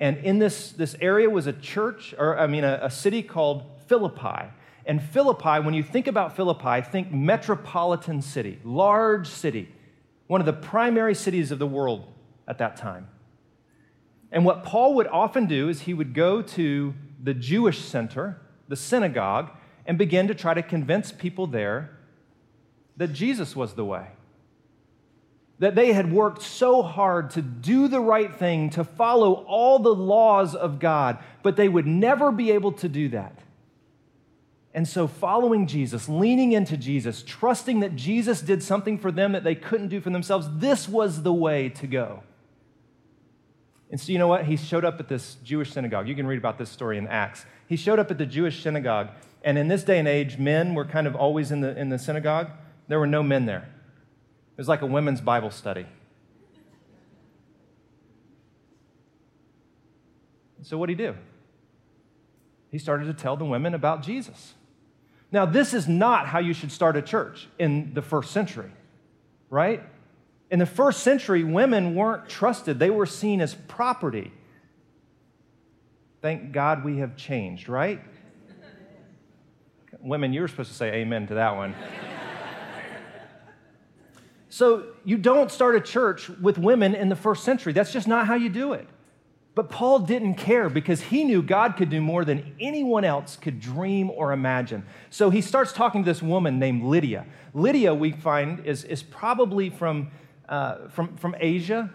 and 0.02 0.16
in 0.18 0.40
this, 0.40 0.73
this 0.73 0.97
area 1.00 1.30
was 1.30 1.47
a 1.47 1.52
church, 1.52 2.12
or 2.18 2.37
I 2.37 2.49
mean, 2.49 2.64
a, 2.64 2.80
a 2.82 2.90
city 2.90 3.23
called 3.23 3.62
Philippi. 3.87 4.50
And 4.85 5.00
Philippi, 5.00 5.61
when 5.61 5.75
you 5.75 5.85
think 5.85 6.09
about 6.09 6.35
Philippi, 6.35 6.82
think 6.82 7.12
metropolitan 7.12 8.21
city, 8.21 8.59
large 8.64 9.28
city, 9.28 9.73
one 10.26 10.40
of 10.40 10.47
the 10.47 10.52
primary 10.54 11.14
cities 11.14 11.52
of 11.52 11.61
the 11.61 11.68
world 11.68 12.12
at 12.49 12.59
that 12.59 12.76
time. 12.76 13.06
And 14.33 14.45
what 14.45 14.65
Paul 14.65 14.95
would 14.95 15.07
often 15.07 15.47
do 15.47 15.69
is 15.69 15.83
he 15.83 15.95
would 15.95 16.15
go 16.15 16.43
to 16.43 16.95
the 17.23 17.35
Jewish 17.35 17.79
center, 17.79 18.41
the 18.67 18.77
synagogue, 18.77 19.51
and 19.87 19.97
begin 19.97 20.27
to 20.27 20.35
try 20.35 20.55
to 20.55 20.62
convince 20.62 21.12
people 21.12 21.47
there 21.47 21.97
that 22.97 23.12
Jesus 23.12 23.55
was 23.55 23.75
the 23.75 23.85
way 23.85 24.09
that 25.62 25.77
they 25.77 25.93
had 25.93 26.12
worked 26.12 26.43
so 26.43 26.83
hard 26.83 27.31
to 27.31 27.41
do 27.41 27.87
the 27.87 28.01
right 28.01 28.35
thing, 28.35 28.69
to 28.69 28.83
follow 28.83 29.45
all 29.47 29.79
the 29.79 29.95
laws 29.95 30.57
of 30.57 30.81
God, 30.81 31.19
but 31.45 31.55
they 31.55 31.69
would 31.69 31.87
never 31.87 32.33
be 32.33 32.51
able 32.51 32.73
to 32.73 32.89
do 32.89 33.09
that. 33.11 33.39
And 34.75 34.89
so, 34.89 35.07
following 35.07 35.69
Jesus, 35.69 36.09
leaning 36.09 36.51
into 36.51 36.77
Jesus, 36.77 37.23
trusting 37.25 37.79
that 37.79 37.95
Jesus 37.95 38.41
did 38.41 38.61
something 38.61 38.99
for 38.99 39.12
them 39.12 39.31
that 39.33 39.45
they 39.45 39.55
couldn't 39.55 39.87
do 39.87 40.01
for 40.01 40.11
themselves, 40.11 40.49
this 40.57 40.89
was 40.89 41.23
the 41.23 41.33
way 41.33 41.69
to 41.69 41.87
go. 41.87 42.25
And 43.92 44.00
so, 44.00 44.11
you 44.11 44.18
know 44.18 44.26
what? 44.26 44.46
He 44.46 44.56
showed 44.56 44.87
up 44.87 44.99
at 45.00 45.08
this 45.08 45.37
Jewish 45.44 45.70
synagogue. 45.70 46.08
You 46.08 46.14
can 46.14 46.26
read 46.26 46.38
about 46.38 46.56
this 46.56 46.70
story 46.70 46.96
in 46.96 47.06
Acts. 47.06 47.44
He 47.68 47.76
showed 47.76 47.99
up 47.99 48.11
at 48.11 48.16
the 48.16 48.25
Jewish 48.25 48.62
synagogue. 48.62 49.11
And 49.44 49.58
in 49.58 49.68
this 49.68 49.84
day 49.84 49.99
and 49.99 50.08
age, 50.08 50.38
men 50.38 50.75
were 50.75 50.87
kind 50.87 51.06
of 51.06 51.14
always 51.14 51.52
in 51.52 51.61
the, 51.61 51.78
in 51.78 51.90
the 51.90 51.99
synagogue. 51.99 52.50
There 52.88 52.99
were 52.99 53.06
no 53.06 53.22
men 53.22 53.44
there. 53.44 53.68
It 53.68 54.58
was 54.58 54.66
like 54.66 54.80
a 54.80 54.87
women's 54.87 55.20
Bible 55.20 55.50
study. 55.50 55.84
So, 60.62 60.78
what 60.78 60.87
did 60.87 60.99
he 60.99 61.04
do? 61.06 61.14
He 62.70 62.78
started 62.78 63.04
to 63.06 63.14
tell 63.14 63.37
the 63.37 63.44
women 63.44 63.75
about 63.75 64.02
Jesus. 64.02 64.54
Now, 65.30 65.44
this 65.44 65.75
is 65.75 65.87
not 65.87 66.26
how 66.26 66.38
you 66.38 66.54
should 66.54 66.72
start 66.72 66.96
a 66.96 67.02
church 67.02 67.49
in 67.58 67.92
the 67.92 68.02
first 68.02 68.30
century, 68.30 68.70
right? 69.50 69.82
In 70.52 70.59
the 70.59 70.66
first 70.66 71.02
century, 71.02 71.44
women 71.44 71.94
weren't 71.94 72.28
trusted, 72.28 72.78
they 72.78 72.90
were 72.90 73.06
seen 73.06 73.40
as 73.40 73.54
property. 73.54 74.30
Thank 76.21 76.52
God 76.52 76.85
we 76.85 76.99
have 76.99 77.16
changed, 77.16 77.71
right? 77.71 78.02
Women, 80.00 80.35
you 80.35 80.42
were 80.42 80.49
supposed 80.49 80.68
to 80.68 80.76
say 80.76 80.92
amen 80.92 81.26
to 81.28 81.35
that 81.35 81.56
one. 81.56 81.75
So 84.50 84.88
you 85.06 85.16
don't 85.16 85.50
start 85.50 85.75
a 85.75 85.80
church 85.80 86.28
with 86.28 86.59
women 86.59 86.94
in 86.94 87.09
the 87.09 87.16
first 87.16 87.44
century. 87.44 87.73
That's 87.73 87.90
just 87.90 88.06
not 88.06 88.26
how 88.26 88.35
you 88.35 88.50
do 88.50 88.75
it. 88.75 88.87
But 89.54 89.71
Paul 89.71 90.00
didn't 90.00 90.35
care 90.35 90.68
because 90.68 91.00
he 91.00 91.25
knew 91.25 91.42
God 91.42 91.76
could 91.76 91.88
do 91.88 92.00
more 92.00 92.25
than 92.25 92.54
anyone 92.61 93.04
else 93.04 93.37
could 93.37 93.61
dream 93.61 94.11
or 94.11 94.32
imagine. 94.32 94.85
So 95.09 95.30
he 95.30 95.40
starts 95.40 95.73
talking 95.73 96.04
to 96.04 96.11
this 96.11 96.23
woman 96.23 96.59
named 96.59 96.82
Lydia. 96.82 97.25
Lydia, 97.54 97.94
we 97.94 98.12
find, 98.12 98.66
is, 98.66 98.85
is 98.85 99.02
probably 99.02 99.71
from, 99.71 100.11
uh, 100.49 100.88
from, 100.88 101.16
from 101.16 101.34
Asia. 101.38 101.90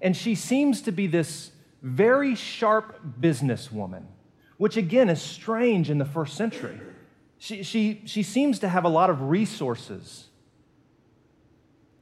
And 0.00 0.16
she 0.16 0.34
seems 0.34 0.82
to 0.82 0.92
be 0.92 1.06
this 1.06 1.52
very 1.82 2.34
sharp 2.34 3.00
businesswoman, 3.20 4.04
which 4.56 4.76
again 4.76 5.08
is 5.08 5.20
strange 5.20 5.90
in 5.90 5.98
the 5.98 6.04
first 6.04 6.36
century. 6.36 6.80
She, 7.38 7.62
she, 7.62 8.02
she 8.04 8.22
seems 8.22 8.58
to 8.60 8.68
have 8.68 8.84
a 8.84 8.88
lot 8.88 9.10
of 9.10 9.22
resources 9.22 10.28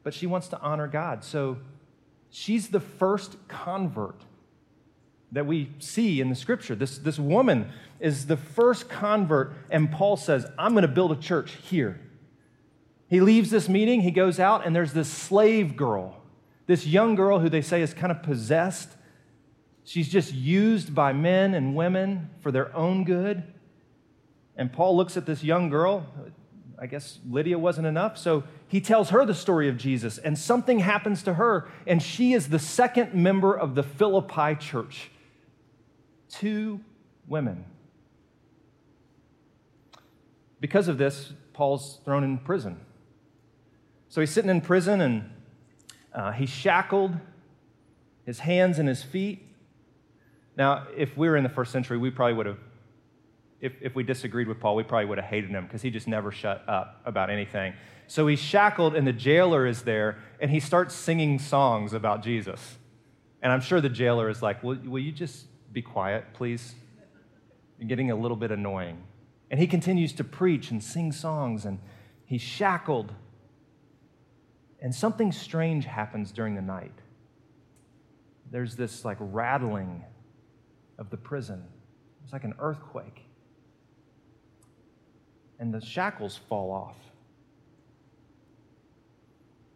but 0.06 0.14
she 0.14 0.28
wants 0.28 0.46
to 0.46 0.60
honor 0.60 0.86
God. 0.86 1.24
So 1.24 1.56
she's 2.30 2.68
the 2.68 2.78
first 2.78 3.36
convert 3.48 4.14
that 5.32 5.46
we 5.46 5.72
see 5.80 6.20
in 6.20 6.28
the 6.28 6.36
scripture. 6.36 6.76
This, 6.76 6.98
this 6.98 7.18
woman 7.18 7.72
is 7.98 8.26
the 8.26 8.36
first 8.36 8.88
convert, 8.88 9.52
and 9.68 9.90
Paul 9.90 10.16
says, 10.16 10.46
I'm 10.56 10.74
going 10.74 10.82
to 10.82 10.88
build 10.88 11.10
a 11.10 11.16
church 11.16 11.56
here. 11.68 11.98
He 13.08 13.20
leaves 13.20 13.50
this 13.50 13.68
meeting, 13.68 14.00
he 14.00 14.10
goes 14.10 14.40
out, 14.40 14.66
and 14.66 14.74
there's 14.74 14.92
this 14.92 15.08
slave 15.08 15.76
girl, 15.76 16.20
this 16.66 16.86
young 16.86 17.14
girl 17.14 17.38
who 17.38 17.48
they 17.48 17.62
say 17.62 17.80
is 17.80 17.94
kind 17.94 18.10
of 18.10 18.22
possessed. 18.22 18.90
She's 19.84 20.08
just 20.08 20.34
used 20.34 20.94
by 20.94 21.12
men 21.12 21.54
and 21.54 21.76
women 21.76 22.30
for 22.40 22.50
their 22.50 22.74
own 22.74 23.04
good. 23.04 23.44
And 24.56 24.72
Paul 24.72 24.96
looks 24.96 25.16
at 25.16 25.26
this 25.26 25.44
young 25.44 25.70
girl. 25.70 26.06
I 26.78 26.86
guess 26.86 27.20
Lydia 27.28 27.58
wasn't 27.58 27.86
enough, 27.86 28.18
so 28.18 28.44
he 28.68 28.80
tells 28.80 29.10
her 29.10 29.24
the 29.24 29.34
story 29.34 29.68
of 29.68 29.76
Jesus, 29.76 30.18
and 30.18 30.36
something 30.36 30.80
happens 30.80 31.22
to 31.22 31.34
her, 31.34 31.68
and 31.86 32.02
she 32.02 32.32
is 32.32 32.48
the 32.48 32.58
second 32.58 33.14
member 33.14 33.56
of 33.56 33.74
the 33.74 33.82
Philippi 33.82 34.56
church. 34.56 35.10
Two 36.28 36.80
women. 37.28 37.64
because 40.60 40.88
of 40.88 40.98
this, 40.98 41.32
Paul's 41.52 42.00
thrown 42.04 42.24
in 42.24 42.38
prison. 42.38 42.80
So 44.16 44.22
he's 44.22 44.30
sitting 44.30 44.50
in 44.50 44.62
prison 44.62 45.02
and 45.02 45.30
uh, 46.14 46.32
he's 46.32 46.48
shackled, 46.48 47.14
his 48.24 48.38
hands 48.38 48.78
and 48.78 48.88
his 48.88 49.02
feet. 49.02 49.46
Now, 50.56 50.86
if 50.96 51.18
we 51.18 51.28
were 51.28 51.36
in 51.36 51.42
the 51.42 51.50
first 51.50 51.70
century, 51.70 51.98
we 51.98 52.10
probably 52.10 52.32
would 52.32 52.46
have, 52.46 52.58
if, 53.60 53.74
if 53.82 53.94
we 53.94 54.04
disagreed 54.04 54.48
with 54.48 54.58
Paul, 54.58 54.74
we 54.74 54.84
probably 54.84 55.04
would 55.04 55.18
have 55.18 55.26
hated 55.26 55.50
him 55.50 55.64
because 55.66 55.82
he 55.82 55.90
just 55.90 56.08
never 56.08 56.32
shut 56.32 56.66
up 56.66 57.02
about 57.04 57.28
anything. 57.28 57.74
So 58.06 58.26
he's 58.26 58.40
shackled, 58.40 58.96
and 58.96 59.06
the 59.06 59.12
jailer 59.12 59.66
is 59.66 59.82
there, 59.82 60.16
and 60.40 60.50
he 60.50 60.60
starts 60.60 60.94
singing 60.94 61.38
songs 61.38 61.92
about 61.92 62.22
Jesus. 62.22 62.78
And 63.42 63.52
I'm 63.52 63.60
sure 63.60 63.82
the 63.82 63.90
jailer 63.90 64.30
is 64.30 64.40
like, 64.40 64.62
Will, 64.62 64.76
will 64.76 65.02
you 65.02 65.12
just 65.12 65.44
be 65.74 65.82
quiet, 65.82 66.24
please? 66.32 66.74
You're 67.78 67.86
getting 67.86 68.10
a 68.10 68.16
little 68.16 68.38
bit 68.38 68.50
annoying. 68.50 68.96
And 69.50 69.60
he 69.60 69.66
continues 69.66 70.14
to 70.14 70.24
preach 70.24 70.70
and 70.70 70.82
sing 70.82 71.12
songs, 71.12 71.66
and 71.66 71.80
he's 72.24 72.40
shackled. 72.40 73.12
And 74.86 74.94
something 74.94 75.32
strange 75.32 75.84
happens 75.84 76.30
during 76.30 76.54
the 76.54 76.62
night. 76.62 76.92
There's 78.52 78.76
this 78.76 79.04
like 79.04 79.16
rattling 79.18 80.04
of 80.96 81.10
the 81.10 81.16
prison, 81.16 81.64
it's 82.22 82.32
like 82.32 82.44
an 82.44 82.54
earthquake. 82.60 83.24
And 85.58 85.74
the 85.74 85.80
shackles 85.80 86.38
fall 86.48 86.70
off. 86.70 86.94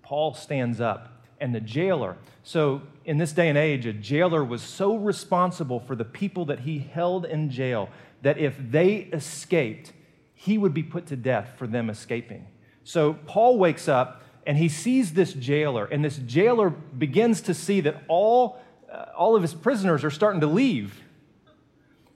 Paul 0.03 0.33
stands 0.33 0.81
up, 0.81 1.25
and 1.41 1.53
the 1.53 1.61
jailer. 1.61 2.17
So, 2.45 2.83
in 3.05 3.19
this 3.19 3.33
day 3.33 3.49
and 3.49 3.59
age, 3.59 3.87
a 3.87 3.93
jailer 3.93 4.45
was 4.45 4.63
so 4.63 4.95
responsible 4.95 5.81
for 5.81 5.97
the 5.97 6.05
people 6.05 6.45
that 6.45 6.61
he 6.61 6.79
held 6.79 7.25
in 7.25 7.51
jail 7.51 7.89
that 8.23 8.39
if 8.39 8.55
they 8.57 9.09
escaped, 9.13 9.93
he 10.35 10.57
would 10.57 10.73
be 10.73 10.85
put 10.85 11.07
to 11.07 11.17
death 11.17 11.55
for 11.59 11.67
them 11.67 11.91
escaping. 11.91 12.47
So, 12.85 13.15
Paul 13.27 13.59
wakes 13.59 13.89
up 13.89 14.23
and 14.47 14.57
he 14.57 14.69
sees 14.69 15.13
this 15.13 15.33
jailer, 15.33 15.85
and 15.85 16.05
this 16.05 16.17
jailer 16.19 16.71
begins 16.71 17.43
to 17.43 17.55
see 17.55 17.81
that 17.83 18.03
all, 18.09 18.61
uh, 18.91 19.07
all 19.17 19.37
of 19.37 19.43
his 19.43 19.55
prisoners 19.55 20.05
are 20.05 20.11
starting 20.11 20.41
to 20.41 20.47
leave. 20.47 21.03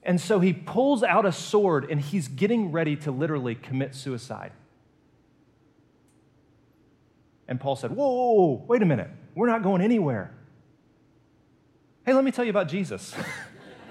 And 0.03 0.21
so 0.21 0.39
he 0.39 0.53
pulls 0.53 1.01
out 1.01 1.25
a 1.25 1.31
sword 1.31 1.89
and 1.89 1.99
he's 1.99 2.27
getting 2.27 2.71
ready 2.71 2.95
to 2.97 3.11
literally 3.11 3.55
commit 3.55 3.95
suicide. 3.95 4.51
And 7.47 7.59
Paul 7.59 7.75
said, 7.75 7.91
Whoa, 7.91 8.07
whoa, 8.07 8.33
whoa, 8.33 8.65
wait 8.67 8.81
a 8.81 8.85
minute. 8.85 9.09
We're 9.33 9.47
not 9.47 9.63
going 9.63 9.81
anywhere. 9.81 10.31
Hey, 12.05 12.13
let 12.13 12.23
me 12.23 12.31
tell 12.31 12.45
you 12.45 12.51
about 12.51 12.67
Jesus. 12.67 13.15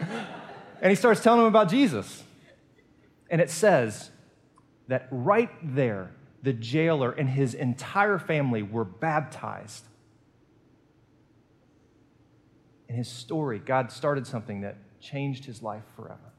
and 0.81 0.91
he 0.91 0.95
starts 0.95 1.21
telling 1.21 1.41
him 1.41 1.47
about 1.47 1.69
Jesus. 1.69 2.23
And 3.29 3.41
it 3.41 3.51
says 3.51 4.11
that 4.89 5.09
right 5.11 5.51
there, 5.63 6.13
the 6.45 6.53
jailer 6.53 7.11
and 7.11 7.29
his 7.29 7.55
entire 7.55 8.19
family 8.19 8.63
were 8.63 8.85
baptized. 8.85 9.85
In 12.89 12.95
his 12.95 13.09
story, 13.09 13.59
God 13.59 13.91
started 13.91 14.27
something 14.27 14.61
that 14.61 14.77
changed 15.01 15.47
his 15.47 15.63
life 15.63 15.85
forever. 15.97 16.33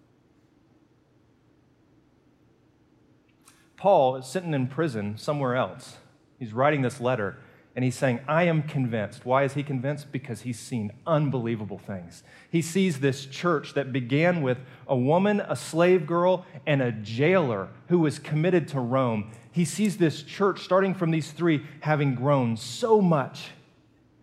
Paul 3.75 4.15
is 4.15 4.25
sitting 4.25 4.53
in 4.53 4.67
prison 4.67 5.17
somewhere 5.17 5.55
else 5.55 5.97
He's 6.39 6.53
writing 6.53 6.81
this 6.81 6.99
letter 6.99 7.37
and 7.75 7.83
he's 7.83 7.97
saying, 7.97 8.21
I 8.25 8.43
am 8.43 8.63
convinced. 8.63 9.25
Why 9.25 9.43
is 9.43 9.53
he 9.53 9.61
convinced? 9.61 10.09
Because 10.13 10.41
he's 10.41 10.57
seen 10.57 10.93
unbelievable 11.05 11.77
things. 11.77 12.23
He 12.49 12.61
sees 12.61 13.01
this 13.01 13.25
church 13.25 13.73
that 13.73 13.91
began 13.91 14.41
with 14.41 14.59
a 14.87 14.95
woman, 14.95 15.41
a 15.41 15.57
slave 15.57 16.07
girl, 16.07 16.45
and 16.65 16.81
a 16.81 16.93
jailer 16.93 17.67
who 17.89 17.99
was 17.99 18.17
committed 18.17 18.69
to 18.69 18.79
Rome. 18.79 19.29
He 19.51 19.65
sees 19.65 19.97
this 19.97 20.23
church, 20.23 20.61
starting 20.61 20.93
from 20.93 21.11
these 21.11 21.31
three, 21.31 21.65
having 21.81 22.15
grown 22.15 22.55
so 22.55 23.01
much 23.01 23.49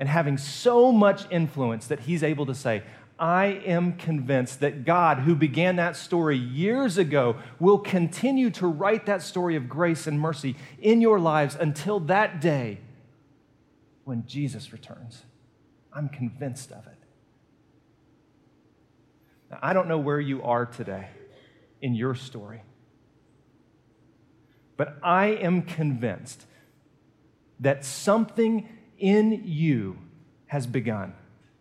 and 0.00 0.08
having 0.08 0.38
so 0.38 0.90
much 0.90 1.30
influence 1.30 1.88
that 1.88 2.00
he's 2.00 2.22
able 2.22 2.46
to 2.46 2.54
say, 2.54 2.82
I 3.18 3.60
am 3.66 3.98
convinced 3.98 4.60
that 4.60 4.86
God, 4.86 5.18
who 5.18 5.36
began 5.36 5.76
that 5.76 5.94
story 5.94 6.38
years 6.38 6.96
ago, 6.96 7.36
will 7.60 7.78
continue 7.78 8.48
to 8.52 8.66
write 8.66 9.04
that 9.06 9.20
story 9.20 9.56
of 9.56 9.68
grace 9.68 10.06
and 10.06 10.18
mercy 10.18 10.56
in 10.80 11.02
your 11.02 11.20
lives 11.20 11.54
until 11.54 12.00
that 12.00 12.40
day 12.40 12.78
when 14.04 14.26
Jesus 14.26 14.72
returns. 14.72 15.22
I'm 15.92 16.08
convinced 16.08 16.72
of 16.72 16.86
it. 16.86 16.98
Now, 19.50 19.58
I 19.62 19.72
don't 19.72 19.88
know 19.88 19.98
where 19.98 20.20
you 20.20 20.42
are 20.42 20.66
today 20.66 21.08
in 21.80 21.94
your 21.94 22.14
story, 22.14 22.62
but 24.76 24.98
I 25.02 25.26
am 25.26 25.62
convinced 25.62 26.46
that 27.60 27.84
something 27.84 28.68
in 28.98 29.42
you 29.44 29.98
has 30.46 30.66
begun, 30.66 31.14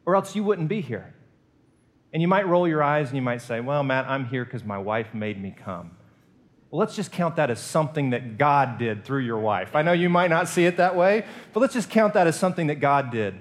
or 0.06 0.16
else 0.16 0.36
you 0.36 0.44
wouldn't 0.44 0.70
be 0.70 0.82
here. 0.82 1.14
And 2.14 2.22
you 2.22 2.28
might 2.28 2.48
roll 2.48 2.68
your 2.68 2.84
eyes 2.84 3.08
and 3.08 3.16
you 3.16 3.22
might 3.22 3.42
say, 3.42 3.60
Well, 3.60 3.84
Matt, 3.84 4.06
I'm 4.08 4.26
here 4.26 4.44
because 4.44 4.64
my 4.64 4.78
wife 4.78 5.14
made 5.14 5.42
me 5.42 5.56
come. 5.58 5.92
Well, 6.72 6.80
let's 6.80 6.96
just 6.96 7.12
count 7.12 7.36
that 7.36 7.52
as 7.52 7.60
something 7.60 8.12
that 8.12 8.38
God 8.38 8.78
did 8.78 9.04
through 9.04 9.20
your 9.20 9.38
wife. 9.38 9.76
I 9.76 9.82
know 9.82 9.92
you 9.92 10.08
might 10.08 10.30
not 10.30 10.48
see 10.48 10.66
it 10.66 10.78
that 10.78 10.96
way, 10.96 11.26
but 11.52 11.60
let's 11.60 11.74
just 11.74 11.90
count 11.90 12.14
that 12.14 12.28
as 12.28 12.40
something 12.40 12.68
that 12.68 12.80
God 12.80 13.12
did 13.12 13.36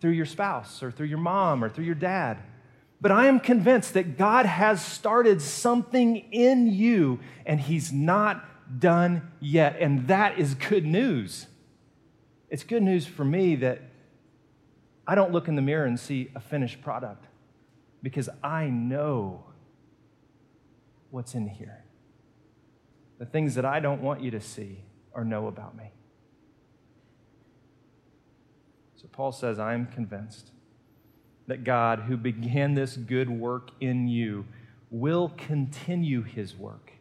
through 0.00 0.12
your 0.12 0.24
spouse 0.24 0.82
or 0.82 0.90
through 0.90 1.06
your 1.06 1.18
mom 1.18 1.62
or 1.62 1.68
through 1.68 1.84
your 1.84 1.94
dad. 1.94 2.38
But 2.98 3.12
I 3.12 3.26
am 3.26 3.40
convinced 3.40 3.92
that 3.92 4.16
God 4.16 4.46
has 4.46 4.82
started 4.82 5.42
something 5.42 6.16
in 6.32 6.66
you 6.66 7.20
and 7.44 7.60
He's 7.60 7.92
not 7.92 8.80
done 8.80 9.30
yet. 9.38 9.76
And 9.78 10.08
that 10.08 10.38
is 10.38 10.54
good 10.54 10.86
news. 10.86 11.48
It's 12.48 12.64
good 12.64 12.82
news 12.82 13.06
for 13.06 13.24
me 13.24 13.56
that 13.56 13.82
I 15.06 15.14
don't 15.14 15.30
look 15.30 15.46
in 15.46 15.56
the 15.56 15.62
mirror 15.62 15.84
and 15.84 16.00
see 16.00 16.30
a 16.34 16.40
finished 16.40 16.80
product 16.80 17.26
because 18.02 18.30
I 18.42 18.68
know 18.68 19.44
what's 21.10 21.34
in 21.34 21.48
here. 21.48 21.81
The 23.22 23.26
things 23.26 23.54
that 23.54 23.64
I 23.64 23.78
don't 23.78 24.02
want 24.02 24.20
you 24.20 24.32
to 24.32 24.40
see 24.40 24.82
or 25.12 25.24
know 25.24 25.46
about 25.46 25.76
me. 25.76 25.92
So 28.96 29.06
Paul 29.12 29.30
says, 29.30 29.60
I 29.60 29.74
am 29.74 29.86
convinced 29.86 30.50
that 31.46 31.62
God, 31.62 32.00
who 32.08 32.16
began 32.16 32.74
this 32.74 32.96
good 32.96 33.30
work 33.30 33.70
in 33.80 34.08
you, 34.08 34.44
will 34.90 35.28
continue 35.36 36.22
his 36.22 36.56
work. 36.56 36.94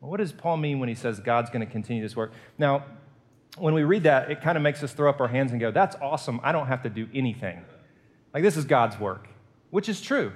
What 0.00 0.18
does 0.18 0.32
Paul 0.32 0.58
mean 0.58 0.80
when 0.80 0.90
he 0.90 0.94
says 0.94 1.18
God's 1.18 1.48
going 1.48 1.66
to 1.66 1.72
continue 1.72 2.02
this 2.02 2.14
work? 2.14 2.32
Now, 2.58 2.84
when 3.56 3.72
we 3.72 3.84
read 3.84 4.02
that, 4.02 4.30
it 4.30 4.42
kind 4.42 4.58
of 4.58 4.62
makes 4.62 4.82
us 4.82 4.92
throw 4.92 5.08
up 5.08 5.18
our 5.18 5.28
hands 5.28 5.52
and 5.52 5.58
go, 5.58 5.70
That's 5.70 5.96
awesome. 6.02 6.40
I 6.42 6.52
don't 6.52 6.66
have 6.66 6.82
to 6.82 6.90
do 6.90 7.08
anything. 7.14 7.62
Like, 8.34 8.42
this 8.42 8.58
is 8.58 8.66
God's 8.66 9.00
work, 9.00 9.28
which 9.70 9.88
is 9.88 10.02
true. 10.02 10.34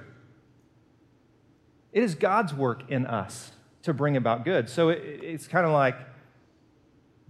It 1.93 2.01
is 2.01 2.15
God's 2.15 2.51
work 2.51 2.89
in 2.89 3.05
us 3.05 3.51
to 3.83 3.93
bring 3.93 4.17
about 4.17 4.45
good. 4.45 4.69
So 4.69 4.89
it, 4.89 5.19
it's 5.23 5.47
kind 5.47 5.65
of 5.65 5.71
like 5.71 5.95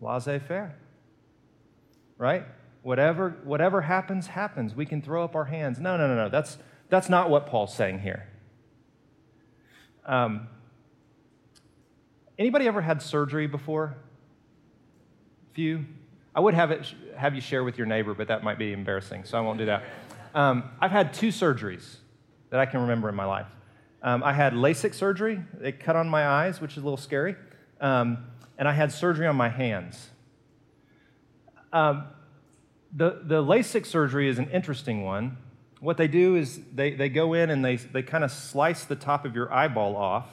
laissez 0.02 0.40
faire, 0.40 0.76
right? 2.18 2.46
Whatever, 2.82 3.38
whatever 3.44 3.82
happens, 3.82 4.28
happens. 4.28 4.76
We 4.76 4.86
can 4.86 5.02
throw 5.02 5.24
up 5.24 5.36
our 5.36 5.46
hands. 5.46 5.80
No, 5.80 5.98
no, 5.98 6.08
no, 6.08 6.16
no. 6.16 6.30
That's, 6.30 6.58
that's 6.90 7.10
not 7.10 7.30
what 7.30 7.48
Paul's 7.48 7.74
saying 7.74 8.00
here. 8.00 8.28
Um, 10.06 10.48
anybody 12.40 12.68
ever 12.68 12.82
had 12.82 13.02
surgery 13.02 13.48
before? 13.48 13.96
Few? 15.54 15.86
I 16.34 16.40
would 16.40 16.54
have, 16.54 16.72
it, 16.72 16.94
have 17.16 17.36
you 17.36 17.42
share 17.42 17.64
with 17.64 17.78
your 17.78 17.86
neighbor, 17.86 18.14
but 18.14 18.28
that 18.30 18.44
might 18.44 18.58
be 18.58 18.74
embarrassing, 18.74 19.26
so 19.26 19.38
I 19.38 19.42
won't 19.42 19.60
do 19.60 19.66
that. 19.66 19.84
Um, 20.34 20.64
I've 20.80 20.92
had 20.92 21.14
two 21.14 21.28
surgeries 21.28 21.98
that 22.50 22.60
I 22.60 22.66
can 22.66 22.82
remember 22.82 23.10
in 23.10 23.16
my 23.16 23.26
life. 23.26 23.48
Um, 24.04 24.24
I 24.24 24.34
had 24.34 24.54
LASIK 24.54 24.94
surgery. 24.96 25.42
They 25.54 25.72
cut 25.72 25.96
on 25.96 26.10
my 26.10 26.28
eyes, 26.28 26.60
which 26.60 26.72
is 26.72 26.78
a 26.78 26.82
little 26.82 26.98
scary. 26.98 27.36
Um, 27.80 28.26
and 28.58 28.68
I 28.68 28.74
had 28.74 28.92
surgery 28.92 29.28
on 29.28 29.36
my 29.36 29.50
hands. 29.50 30.10
Um, 31.72 32.06
the, 32.94 33.22
the 33.24 33.42
LASIK 33.44 33.86
surgery 33.86 34.28
is 34.28 34.40
an 34.40 34.50
interesting 34.50 35.04
one. 35.04 35.38
What 35.80 35.98
they 35.98 36.08
do 36.08 36.36
is 36.36 36.60
they, 36.74 36.94
they 36.94 37.10
go 37.10 37.34
in 37.34 37.50
and 37.50 37.64
they, 37.64 37.78
they 37.78 38.04
kind 38.04 38.24
of 38.24 38.32
slice 38.32 38.86
the 38.86 38.96
top 38.96 39.26
of 39.26 39.36
your 39.36 39.52
eyeball 39.54 39.96
off. 39.96 40.28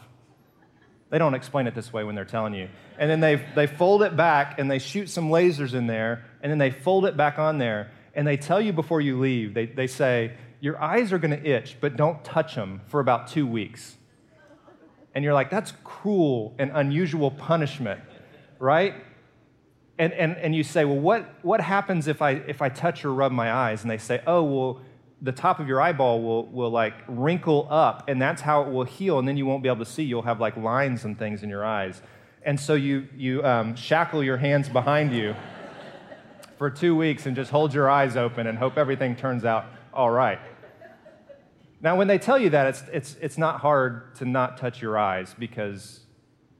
They 1.11 1.18
don't 1.18 1.35
explain 1.35 1.66
it 1.66 1.74
this 1.74 1.92
way 1.92 2.04
when 2.04 2.14
they're 2.14 2.26
telling 2.26 2.54
you. 2.54 2.68
And 2.98 3.09
then 3.09 3.20
they, 3.20 3.37
they 3.54 3.66
fold 3.66 4.02
it 4.02 4.16
back 4.16 4.59
and 4.59 4.70
they 4.70 4.78
shoot 4.78 5.09
some 5.09 5.31
lasers 5.31 5.72
in 5.72 5.87
there 5.87 6.24
and 6.42 6.50
then 6.50 6.59
they 6.59 6.70
fold 6.70 7.07
it 7.07 7.16
back 7.16 7.38
on 7.38 7.59
there 7.59 7.92
and 8.14 8.26
they 8.26 8.37
tell 8.37 8.61
you 8.61 8.72
before 8.72 9.00
you 9.00 9.18
leave, 9.18 9.54
they, 9.54 9.66
they 9.66 9.87
say, 9.87 10.33
Your 10.60 10.80
eyes 10.82 11.12
are 11.12 11.18
going 11.18 11.30
to 11.30 11.46
itch, 11.46 11.76
but 11.80 11.96
don't 11.96 12.22
touch 12.24 12.54
them 12.54 12.80
for 12.86 13.00
about 13.00 13.28
two 13.28 13.46
weeks. 13.46 13.96
And 15.14 15.24
you're 15.24 15.34
like, 15.34 15.50
That's 15.50 15.72
cruel 15.84 16.54
and 16.58 16.70
unusual 16.74 17.30
punishment, 17.30 18.00
right? 18.58 18.94
And, 19.98 20.12
and, 20.12 20.36
and 20.36 20.54
you 20.54 20.62
say, 20.62 20.84
Well, 20.84 20.98
what, 20.98 21.28
what 21.42 21.60
happens 21.60 22.06
if 22.08 22.22
I, 22.22 22.32
if 22.32 22.62
I 22.62 22.68
touch 22.68 23.04
or 23.04 23.12
rub 23.12 23.32
my 23.32 23.52
eyes? 23.52 23.82
And 23.82 23.90
they 23.90 23.98
say, 23.98 24.22
Oh, 24.26 24.42
well, 24.42 24.80
the 25.20 25.32
top 25.32 25.58
of 25.58 25.66
your 25.66 25.80
eyeball 25.80 26.22
will, 26.22 26.46
will 26.46 26.70
like 26.70 26.94
wrinkle 27.08 27.66
up, 27.70 28.08
and 28.08 28.22
that's 28.22 28.42
how 28.42 28.62
it 28.62 28.70
will 28.70 28.84
heal, 28.84 29.18
and 29.18 29.26
then 29.26 29.36
you 29.36 29.46
won't 29.46 29.62
be 29.62 29.68
able 29.68 29.84
to 29.84 29.90
see. 29.90 30.04
You'll 30.04 30.22
have 30.22 30.40
like 30.40 30.56
lines 30.56 31.04
and 31.04 31.18
things 31.18 31.42
in 31.42 31.50
your 31.50 31.64
eyes. 31.64 32.00
And 32.44 32.58
so 32.58 32.74
you, 32.74 33.08
you 33.16 33.44
um, 33.44 33.74
shackle 33.74 34.22
your 34.22 34.36
hands 34.36 34.68
behind 34.68 35.12
you 35.12 35.34
for 36.56 36.70
two 36.70 36.96
weeks 36.96 37.26
and 37.26 37.34
just 37.34 37.50
hold 37.50 37.74
your 37.74 37.90
eyes 37.90 38.16
open 38.16 38.46
and 38.46 38.58
hope 38.58 38.78
everything 38.78 39.16
turns 39.16 39.44
out 39.44 39.66
all 39.92 40.11
right. 40.11 40.38
Now, 41.81 41.96
when 41.96 42.09
they 42.09 42.18
tell 42.18 42.38
you 42.38 42.51
that, 42.51 42.66
it's, 42.66 42.83
it's, 42.92 43.16
it's 43.20 43.38
not 43.38 43.61
hard 43.61 44.14
to 44.16 44.24
not 44.24 44.57
touch 44.57 44.83
your 44.83 44.98
eyes 44.98 45.35
because 45.38 46.01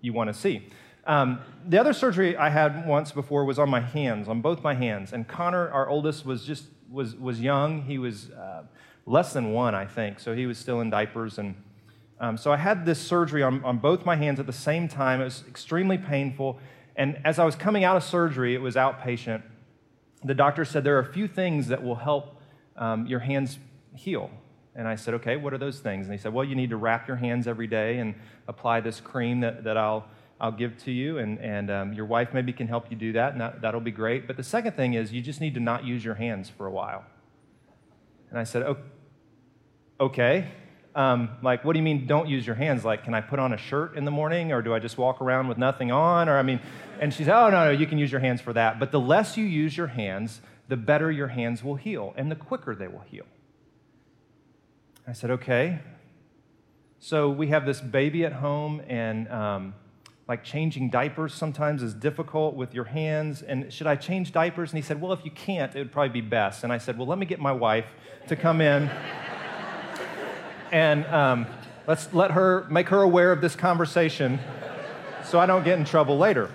you 0.01 0.13
want 0.13 0.29
to 0.29 0.35
see. 0.35 0.69
Um, 1.07 1.41
the 1.67 1.79
other 1.79 1.93
surgery 1.93 2.37
I 2.37 2.51
had 2.51 2.87
once 2.87 3.11
before 3.13 3.45
was 3.45 3.59
on 3.59 3.69
my 3.69 3.81
hands, 3.81 4.29
on 4.29 4.43
both 4.43 4.63
my 4.63 4.75
hands. 4.75 5.13
And 5.13 5.27
Connor, 5.27 5.71
our 5.71 5.89
oldest, 5.89 6.25
was 6.25 6.45
just 6.45 6.65
was, 6.91 7.17
was 7.17 7.41
young. 7.41 7.83
He 7.83 7.99
was 7.99 8.31
uh, 8.31 8.63
less 9.07 9.33
than 9.33 9.53
one, 9.53 9.75
I 9.75 9.87
think, 9.87 10.21
so 10.21 10.35
he 10.35 10.47
was 10.47 10.59
still 10.59 10.81
in 10.81 10.91
diapers. 10.91 11.39
And 11.39 11.55
um, 12.21 12.37
so 12.37 12.53
I 12.53 12.57
had 12.57 12.85
this 12.85 13.01
surgery 13.01 13.43
on, 13.43 13.65
on 13.65 13.79
both 13.79 14.05
my 14.05 14.17
hands 14.17 14.41
at 14.41 14.47
the 14.47 14.53
same 14.53 14.89
time. 14.89 15.21
It 15.21 15.25
was 15.25 15.45
extremely 15.49 15.99
painful. 15.99 16.59
And 16.97 17.19
as 17.25 17.39
I 17.39 17.45
was 17.45 17.55
coming 17.55 17.85
out 17.85 17.97
of 17.97 18.05
surgery, 18.05 18.55
it 18.55 18.61
was 18.61 18.75
outpatient. 18.75 19.43
The 20.25 20.35
doctor 20.35 20.65
said 20.65 20.85
there 20.85 20.97
are 20.97 21.03
a 21.03 21.13
few 21.13 21.29
things 21.29 21.69
that 21.69 21.83
will 21.83 21.97
help 21.97 22.38
um, 22.79 23.07
your 23.07 23.21
hands 23.21 23.59
heal. 23.95 24.31
And 24.75 24.87
I 24.87 24.95
said, 24.95 25.15
okay, 25.15 25.37
what 25.37 25.53
are 25.53 25.59
those 25.59 25.81
things? 25.81 26.07
And 26.07 26.15
he 26.15 26.19
said, 26.19 26.33
well, 26.33 26.45
you 26.45 26.55
need 26.55 26.71
to 26.71 26.77
wrap 26.77 27.09
your 27.09 27.17
hands 27.17 27.49
every 27.49 27.67
day 27.67 27.99
and 27.99 28.15
apply 28.47 28.81
this 28.81 29.01
cream 29.01 29.41
that, 29.41 29.65
that 29.65 29.77
I'll, 29.77 30.07
I'll 30.41 30.53
give 30.53 30.79
to 30.85 30.93
you. 30.93 31.19
And, 31.19 31.41
and 31.41 31.71
um, 31.71 31.93
your 31.93 32.07
wife 32.07 32.29
maybe 32.33 32.53
can 32.53 32.69
help 32.69 32.91
you 32.91 32.97
do 32.97 33.13
that, 33.13 33.33
and 33.33 33.41
that, 33.41 33.61
that'll 33.61 33.81
be 33.81 33.91
great. 33.91 34.29
But 34.29 34.37
the 34.37 34.45
second 34.45 34.77
thing 34.77 34.95
is 34.95 35.13
you 35.13 35.21
just 35.21 35.41
need 35.41 35.55
to 35.55 35.61
not 35.61 35.85
use 35.85 36.05
your 36.05 36.15
hands 36.15 36.49
for 36.49 36.67
a 36.67 36.71
while. 36.71 37.05
And 38.31 38.39
I 38.39 38.45
said, 38.45 38.63
oh, 38.63 38.77
okay. 39.99 40.47
Um, 40.95 41.31
like, 41.43 41.65
what 41.65 41.73
do 41.73 41.81
you 41.81 41.85
mean 41.85 42.07
don't 42.07 42.29
use 42.29 42.47
your 42.47 42.57
hands? 42.57 42.85
Like, 42.85 43.05
can 43.05 43.15
I 43.15 43.21
put 43.21 43.39
on 43.39 43.53
a 43.53 43.57
shirt 43.57 43.97
in 43.97 44.05
the 44.05 44.11
morning 44.11 44.53
or 44.53 44.63
do 44.63 44.75
I 44.75 44.79
just 44.79 44.97
walk 44.97 45.21
around 45.21 45.49
with 45.49 45.59
nothing 45.59 45.91
on? 45.91 46.29
Or, 46.29 46.39
I 46.39 46.43
mean, 46.43 46.61
and 47.01 47.13
she 47.13 47.25
said, 47.25 47.37
oh, 47.37 47.51
no, 47.51 47.65
no, 47.65 47.71
you 47.71 47.87
can 47.87 47.99
use 47.99 48.13
your 48.13 48.21
hands 48.21 48.41
for 48.41 48.53
that. 48.53 48.79
But 48.79 48.93
the 48.93 49.01
less 49.01 49.37
you 49.37 49.45
use 49.45 49.77
your 49.77 49.87
hands, 49.89 50.41
the 50.69 50.77
better 50.77 51.11
your 51.11 51.29
hands 51.29 51.65
will 51.65 51.77
heal 51.77 52.15
and 52.17 52.31
the 52.31 52.37
quicker 52.37 52.75
they 52.75 52.89
will 52.89 53.05
heal. 53.11 53.27
I 55.07 55.13
said, 55.13 55.31
okay. 55.31 55.81
So 57.01 57.31
we 57.31 57.49
have 57.49 57.65
this 57.65 57.81
baby 57.81 58.25
at 58.25 58.35
home, 58.35 58.83
and 58.89 59.29
um, 59.31 59.75
like 60.27 60.45
changing 60.45 60.91
diapers 60.91 61.33
sometimes 61.33 61.83
is 61.83 61.95
difficult 61.95 62.55
with 62.55 62.75
your 62.75 62.85
hands. 62.85 63.41
And 63.41 63.73
should 63.73 63.87
I 63.87 63.97
change 63.97 64.33
diapers? 64.33 64.71
And 64.71 64.77
he 64.79 64.83
said, 64.83 65.01
well, 65.01 65.13
if 65.13 65.25
you 65.25 65.31
can't, 65.31 65.75
it 65.75 65.79
would 65.79 65.93
probably 65.93 66.21
be 66.21 66.29
best. 66.29 66.65
And 66.65 66.73
I 66.73 66.79
said, 66.79 66.99
well, 66.99 67.07
let 67.07 67.19
me 67.19 67.25
get 67.25 67.41
my 67.41 67.53
wife 67.53 67.87
to 68.27 68.37
come 68.37 68.61
in 68.61 68.91
and 70.73 71.07
um, 71.07 71.47
let's 71.87 72.13
let 72.13 72.33
her 72.33 72.67
make 72.71 72.89
her 72.89 73.03
aware 73.03 73.33
of 73.33 73.41
this 73.41 73.57
conversation 73.57 74.39
so 75.25 75.39
I 75.39 75.47
don't 75.47 75.65
get 75.65 75.79
in 75.79 75.85
trouble 75.85 76.19
later. 76.19 76.51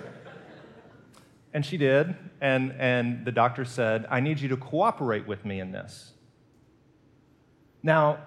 And 1.54 1.64
she 1.64 1.76
did, 1.76 2.16
and, 2.40 2.74
and 2.80 3.24
the 3.24 3.30
doctor 3.30 3.64
said, 3.64 4.06
I 4.10 4.18
need 4.18 4.40
you 4.40 4.48
to 4.48 4.56
cooperate 4.56 5.26
with 5.26 5.44
me 5.44 5.60
in 5.60 5.70
this. 5.70 6.12
Now, 7.80 8.18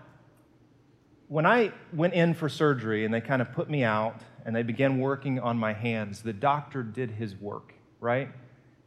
when 1.27 1.45
I 1.45 1.73
went 1.91 2.13
in 2.13 2.33
for 2.33 2.47
surgery 2.47 3.03
and 3.03 3.13
they 3.13 3.19
kind 3.19 3.41
of 3.41 3.51
put 3.51 3.69
me 3.69 3.83
out 3.83 4.21
and 4.45 4.55
they 4.55 4.63
began 4.63 4.99
working 4.99 5.39
on 5.41 5.57
my 5.57 5.73
hands, 5.73 6.21
the 6.21 6.31
doctor 6.31 6.83
did 6.83 7.11
his 7.11 7.35
work, 7.35 7.73
right? 7.99 8.29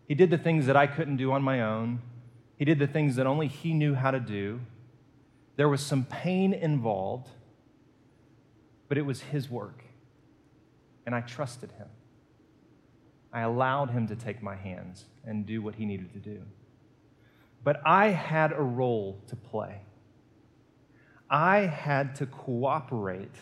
He 0.09 0.15
did 0.15 0.31
the 0.31 0.39
things 0.39 0.65
that 0.67 0.77
I 0.77 0.87
couldn't 0.87 1.19
do 1.19 1.33
on 1.33 1.43
my 1.43 1.61
own. 1.61 2.01
He 2.57 2.65
did 2.65 2.79
the 2.79 2.87
things 2.87 3.17
that 3.17 3.27
only 3.27 3.47
he 3.47 3.75
knew 3.75 3.95
how 3.95 4.11
to 4.11 4.21
do. 4.21 4.61
There 5.57 5.69
was 5.69 5.83
some 5.83 6.05
pain 6.05 6.55
involved, 6.55 7.29
but 8.89 8.97
it 8.97 9.05
was 9.05 9.21
his 9.21 9.51
work. 9.51 9.85
And 11.05 11.15
I 11.15 11.21
trusted 11.21 11.73
him. 11.73 11.89
I 13.33 13.43
allowed 13.43 13.91
him 13.91 14.07
to 14.09 14.17
take 14.17 14.43
my 14.43 14.57
hands 14.57 15.05
and 15.25 15.47
do 15.47 15.63
what 15.63 15.77
he 15.77 15.85
needed 15.85 16.13
to 16.13 16.19
do. 16.19 16.43
But 17.63 17.81
I 17.85 18.09
had 18.09 18.53
a 18.53 18.63
role 18.63 19.21
to 19.29 19.37
play. 19.37 19.83
I 21.29 21.59
had 21.59 22.15
to 22.17 22.27
cooperate 22.27 23.35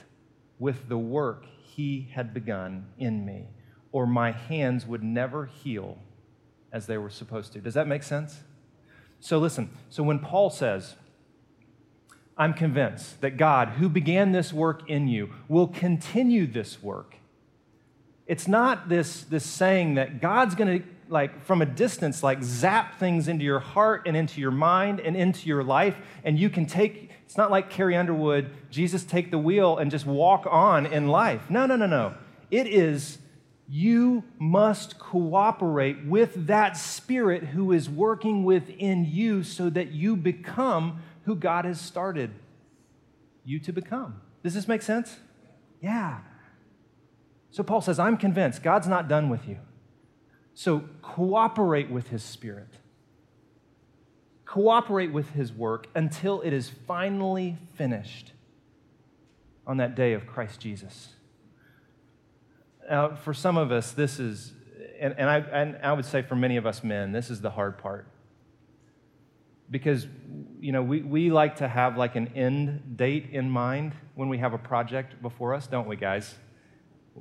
with 0.59 0.89
the 0.89 0.99
work 0.99 1.47
he 1.63 2.09
had 2.13 2.35
begun 2.35 2.87
in 2.99 3.25
me, 3.25 3.47
or 3.93 4.07
my 4.07 4.33
hands 4.33 4.85
would 4.85 5.03
never 5.03 5.47
heal 5.47 5.99
as 6.73 6.87
they 6.87 6.99
were 6.99 7.11
supposed 7.11 7.53
to. 7.55 7.61
Does 7.61 7.75
that 7.75 7.87
make 7.87 8.03
sense? 8.03 8.41
So, 9.21 9.39
listen, 9.39 9.71
so 9.89 10.03
when 10.03 10.19
Paul 10.19 10.51
says, 10.51 10.97
I'm 12.37 12.55
convinced 12.55 13.21
that 13.21 13.37
God, 13.37 13.71
who 13.71 13.89
began 13.89 14.33
this 14.33 14.53
work 14.53 14.89
in 14.89 15.09
you, 15.09 15.31
will 15.49 15.67
continue 15.67 16.47
this 16.47 16.83
work. 16.83 17.17
It's 18.29 18.47
not 18.47 18.89
this, 18.89 19.23
this 19.25 19.45
saying 19.45 19.95
that 19.97 20.21
God's 20.21 20.55
going 20.55 20.81
to, 20.81 20.89
like, 21.09 21.45
from 21.45 21.63
a 21.63 21.67
distance, 21.67 22.23
like, 22.23 22.45
zap 22.45 23.01
things 23.01 23.27
into 23.27 23.45
your 23.45 23.59
heart 23.59 24.03
and 24.07 24.17
into 24.17 24.41
your 24.41 24.53
mind 24.53 25.01
and 25.01 25.17
into 25.17 25.49
your 25.49 25.65
life, 25.65 25.97
and 26.23 26.39
you 26.39 26.49
can 26.49 26.67
take 26.67 27.09
it's 27.29 27.37
not 27.37 27.51
like 27.51 27.69
Carrie 27.69 27.95
Underwood, 27.95 28.51
Jesus 28.71 29.05
take 29.05 29.31
the 29.31 29.37
wheel 29.39 29.77
and 29.77 29.91
just 29.91 30.07
walk 30.07 30.47
on 30.51 30.87
in 30.87 31.09
life. 31.09 31.51
No, 31.51 31.67
no, 31.67 31.77
no, 31.77 31.85
no. 31.85 32.15
It 32.51 32.67
is 32.67 33.19
you 33.69 34.25
must 34.39 34.99
cooperate 34.99 36.07
with 36.07 36.47
that 36.47 36.79
spirit 36.79 37.45
who 37.45 37.71
is 37.73 37.91
working 37.91 38.45
within 38.45 39.05
you 39.05 39.43
so 39.43 39.69
that 39.69 39.93
you 39.93 40.17
become 40.17 41.03
who 41.27 41.37
God 41.37 41.67
has 41.67 41.79
started 41.79 42.31
you 43.45 43.59
to 43.59 43.75
become. 43.75 44.23
Does 44.43 44.55
this 44.55 44.67
make 44.67 44.81
sense? 44.81 45.19
Yeah. 45.83 46.21
So 47.51 47.63
Paul 47.63 47.81
says, 47.81 47.99
I'm 47.99 48.17
convinced 48.17 48.63
God's 48.63 48.89
not 48.89 49.09
done 49.09 49.29
with 49.29 49.49
you. 49.49 49.59
So 50.55 50.85
cooperate 51.03 51.91
with 51.91 52.09
his 52.09 52.23
spirit 52.23 52.69
cooperate 54.49 55.13
with 55.13 55.31
his 55.33 55.53
work 55.53 55.87
until 55.95 56.41
it 56.41 56.55
is 56.55 56.71
finally 56.87 57.59
finished 57.75 58.33
on 59.67 59.77
that 59.77 59.95
day 59.95 60.15
of 60.15 60.27
Christ 60.27 60.59
Jesus. 60.59 61.11
Now, 62.89 63.15
for 63.15 63.35
some 63.35 63.59
of 63.59 63.71
us, 63.71 63.93
this 63.93 64.19
is, 64.19 64.55
and, 64.99 65.15
and, 65.19 65.29
I, 65.29 65.39
and 65.41 65.79
I 65.83 65.93
would 65.93 66.07
say 66.07 66.23
for 66.23 66.35
many 66.35 66.57
of 66.57 66.65
us 66.65 66.83
men, 66.83 67.13
this 67.13 67.29
is 67.29 67.43
the 67.43 67.51
hard 67.51 67.77
part. 67.77 68.09
Because, 69.71 70.07
you 70.61 70.73
know, 70.73 70.83
we, 70.83 71.03
we 71.03 71.31
like 71.31 71.57
to 71.57 71.69
have 71.69 71.99
like 71.99 72.17
an 72.17 72.29
end 72.29 72.97
date 72.97 73.29
in 73.31 73.51
mind 73.51 73.93
when 74.15 74.31
we 74.31 74.39
have 74.39 74.55
a 74.55 74.59
project 74.59 75.21
before 75.21 75.53
us, 75.53 75.67
don't 75.67 75.87
we, 75.87 75.97
guys? 75.97 76.35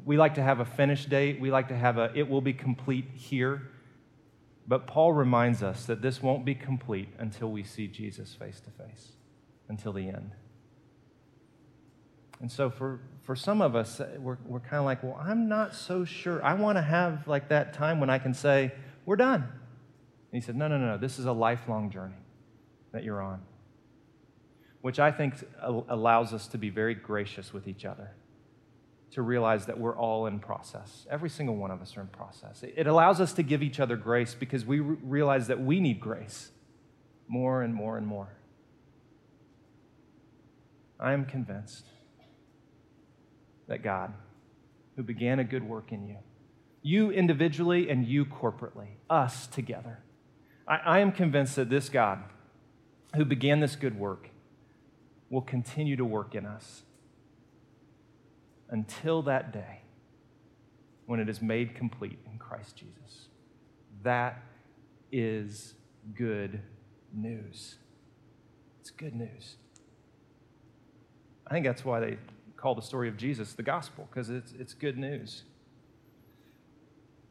We 0.06 0.18
like 0.18 0.36
to 0.36 0.44
have 0.44 0.60
a 0.60 0.66
finish 0.66 1.06
date. 1.06 1.40
We 1.40 1.52
like 1.52 1.68
to 1.70 1.76
have 1.76 1.98
a, 1.98 2.12
it 2.14 2.30
will 2.30 2.42
be 2.42 2.54
complete 2.54 3.06
here. 3.14 3.70
But 4.68 4.86
Paul 4.86 5.14
reminds 5.14 5.64
us 5.64 5.86
that 5.86 6.02
this 6.02 6.22
won't 6.22 6.44
be 6.44 6.54
complete 6.56 7.10
until 7.18 7.52
we 7.52 7.64
see 7.64 7.88
Jesus 7.88 8.34
face 8.34 8.60
to 8.62 8.72
face, 8.72 9.14
until 9.70 9.94
the 9.94 10.10
end. 10.10 10.32
And 12.42 12.52
so 12.52 12.70
for, 12.70 13.00
for 13.22 13.36
some 13.36 13.62
of 13.62 13.76
us, 13.76 14.02
we're, 14.18 14.38
we're 14.46 14.60
kind 14.60 14.76
of 14.76 14.86
like, 14.86 15.02
well, 15.04 15.18
I'm 15.20 15.48
not 15.48 15.74
so 15.74 16.06
sure. 16.06 16.44
I 16.44 16.54
want 16.54 16.78
to 16.78 16.82
have 16.82 17.28
like 17.28 17.50
that 17.50 17.74
time 17.74 18.00
when 18.00 18.10
I 18.10 18.20
can 18.20 18.34
say, 18.34 18.74
we're 19.06 19.16
done. 19.16 19.42
And 19.42 20.42
he 20.42 20.42
said, 20.42 20.56
no, 20.56 20.68
no, 20.68 20.78
no, 20.78 20.98
this 20.98 21.18
is 21.18 21.26
a 21.26 21.32
lifelong 21.32 21.90
journey 21.90 22.14
that 22.92 23.04
you're 23.04 23.22
on, 23.22 23.42
which 24.82 25.00
I 25.00 25.12
think 25.12 25.36
uh, 25.62 25.82
allows 25.88 26.34
us 26.34 26.48
to 26.48 26.58
be 26.58 26.70
very 26.70 26.94
gracious 26.94 27.54
with 27.54 27.68
each 27.68 27.86
other 27.86 28.12
to 29.12 29.22
realize 29.22 29.65
that 29.65 29.80
we're 29.80 29.96
all 29.96 30.26
in 30.26 30.39
process. 30.39 31.06
Every 31.10 31.30
single 31.30 31.56
one 31.56 31.72
of 31.72 31.82
us 31.82 31.96
are 31.98 32.02
in 32.02 32.08
process. 32.08 32.63
It 32.63 32.88
allows 32.88 33.22
us 33.22 33.34
to 33.34 33.43
give 33.43 33.63
each 33.63 33.80
other 33.80 33.96
grace 33.96 34.36
because 34.36 34.65
we 34.65 34.80
realize 34.80 35.48
that 35.48 35.62
we 35.62 35.80
need 35.80 36.00
grace 36.00 36.52
more 37.28 37.62
and 37.62 37.74
more 37.74 37.98
and 37.98 38.06
more. 38.06 38.30
I 41.00 41.13
am 41.13 41.26
convinced 41.26 41.86
that 43.67 43.84
God, 43.84 44.13
who 44.96 45.04
began 45.04 45.39
a 45.39 45.43
good 45.43 45.63
work 45.63 45.91
in 45.91 46.08
you, 46.08 46.17
you 46.82 47.12
individually 47.12 47.89
and 47.89 48.06
you 48.06 48.26
corporately, 48.26 48.88
us 49.10 49.48
together, 49.48 50.00
I, 50.67 50.78
I 50.78 51.00
am 51.00 51.12
convinced 51.12 51.56
that 51.56 51.70
this 51.70 51.89
God, 51.89 52.24
who 53.15 53.26
began 53.26 53.60
this 53.60 53.76
good 53.76 53.98
work, 53.98 54.30
will 55.30 55.41
continue 55.41 55.96
to 55.96 56.06
work 56.06 56.36
in 56.36 56.46
us 56.46 56.84
until 58.69 59.21
that 59.23 59.51
day 59.53 59.82
when 61.06 61.19
it 61.19 61.30
is 61.30 61.41
made 61.41 61.73
complete 61.73 62.19
in 62.32 62.38
Christ 62.38 62.75
Jesus. 62.75 63.27
That 64.03 64.43
is 65.12 65.73
good 66.15 66.62
news. 67.13 67.75
It's 68.82 68.91
good 68.91 69.15
news. 69.15 69.56
I 71.45 71.51
think 71.51 71.65
that's 71.65 71.86
why 71.86 71.99
they 71.99 72.17
call 72.58 72.75
the 72.75 72.82
story 72.82 73.08
of 73.08 73.15
Jesus 73.17 73.53
the 73.53 73.63
gospel, 73.63 74.08
because 74.10 74.30
it's, 74.30 74.51
it's 74.60 74.73
good 74.73 74.97
news. 74.97 75.43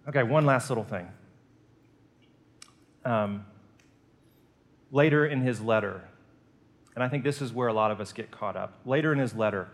Okay, 0.08 0.22
one 0.22 0.46
last 0.46 0.70
little 0.70 0.84
thing. 0.84 1.08
Um, 3.04 3.44
later 4.90 5.26
in 5.26 5.42
his 5.42 5.60
letter, 5.60 6.02
And 6.96 7.04
I 7.04 7.08
think 7.08 7.22
this 7.22 7.42
is 7.42 7.52
where 7.52 7.68
a 7.68 7.74
lot 7.74 7.90
of 7.90 8.00
us 8.00 8.12
get 8.12 8.30
caught 8.30 8.56
up. 8.56 8.80
Later 8.86 9.12
in 9.12 9.18
his 9.18 9.34
letter, 9.34 9.68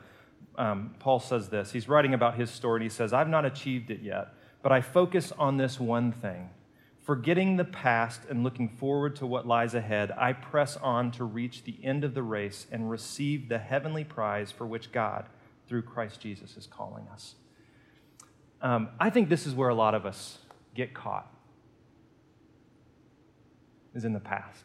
um, 0.57 0.95
Paul 0.99 1.21
says 1.21 1.49
this. 1.49 1.73
He's 1.73 1.89
writing 1.89 2.15
about 2.15 2.37
his 2.37 2.51
story, 2.51 2.79
and 2.79 2.83
he 2.83 2.89
says, 2.89 3.13
I've 3.13 3.29
not 3.29 3.45
achieved 3.45 3.91
it 3.91 4.01
yet, 4.03 4.35
but 4.63 4.73
I 4.73 4.81
focus 4.81 5.33
on 5.39 5.57
this 5.57 5.81
one 5.81 6.13
thing. 6.13 6.51
Forgetting 7.03 7.57
the 7.57 7.65
past 7.65 8.21
and 8.31 8.45
looking 8.45 8.69
forward 8.69 9.17
to 9.17 9.27
what 9.27 9.47
lies 9.47 9.75
ahead, 9.75 10.13
I 10.13 10.33
press 10.33 10.77
on 10.77 11.11
to 11.13 11.25
reach 11.25 11.65
the 11.65 11.77
end 11.83 12.05
of 12.05 12.15
the 12.15 12.23
race 12.23 12.67
and 12.71 12.89
receive 12.89 13.49
the 13.49 13.59
heavenly 13.59 14.05
prize 14.05 14.53
for 14.53 14.67
which 14.67 14.93
God, 14.93 15.27
through 15.67 15.83
Christ 15.83 16.21
Jesus, 16.21 16.57
is 16.57 16.67
calling 16.67 17.09
us. 17.13 17.35
Um, 18.61 18.91
I 19.01 19.11
think 19.11 19.29
this 19.29 19.47
is 19.47 19.55
where 19.55 19.69
a 19.69 19.75
lot 19.75 19.97
of 19.97 20.07
us 20.07 20.39
get 20.77 20.95
caught, 20.95 21.29
is 23.95 24.05
in 24.05 24.13
the 24.13 24.21
past. 24.21 24.65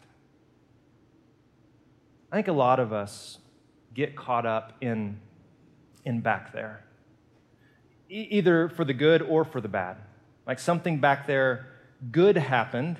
I 2.32 2.36
think 2.36 2.48
a 2.48 2.54
lot 2.54 2.80
of 2.80 2.94
us 2.94 3.40
get 3.96 4.16
caught 4.16 4.46
up 4.46 4.74
in, 4.80 5.20
in 6.08 6.22
back 6.22 6.54
there, 6.54 6.84
e- 8.10 8.28
either 8.32 8.70
for 8.70 8.86
the 8.86 8.94
good 8.94 9.22
or 9.22 9.44
for 9.44 9.60
the 9.60 9.68
bad. 9.68 9.98
Like 10.48 10.58
something 10.58 11.00
back 11.00 11.28
there 11.28 11.68
good 12.12 12.38
happened, 12.38 12.98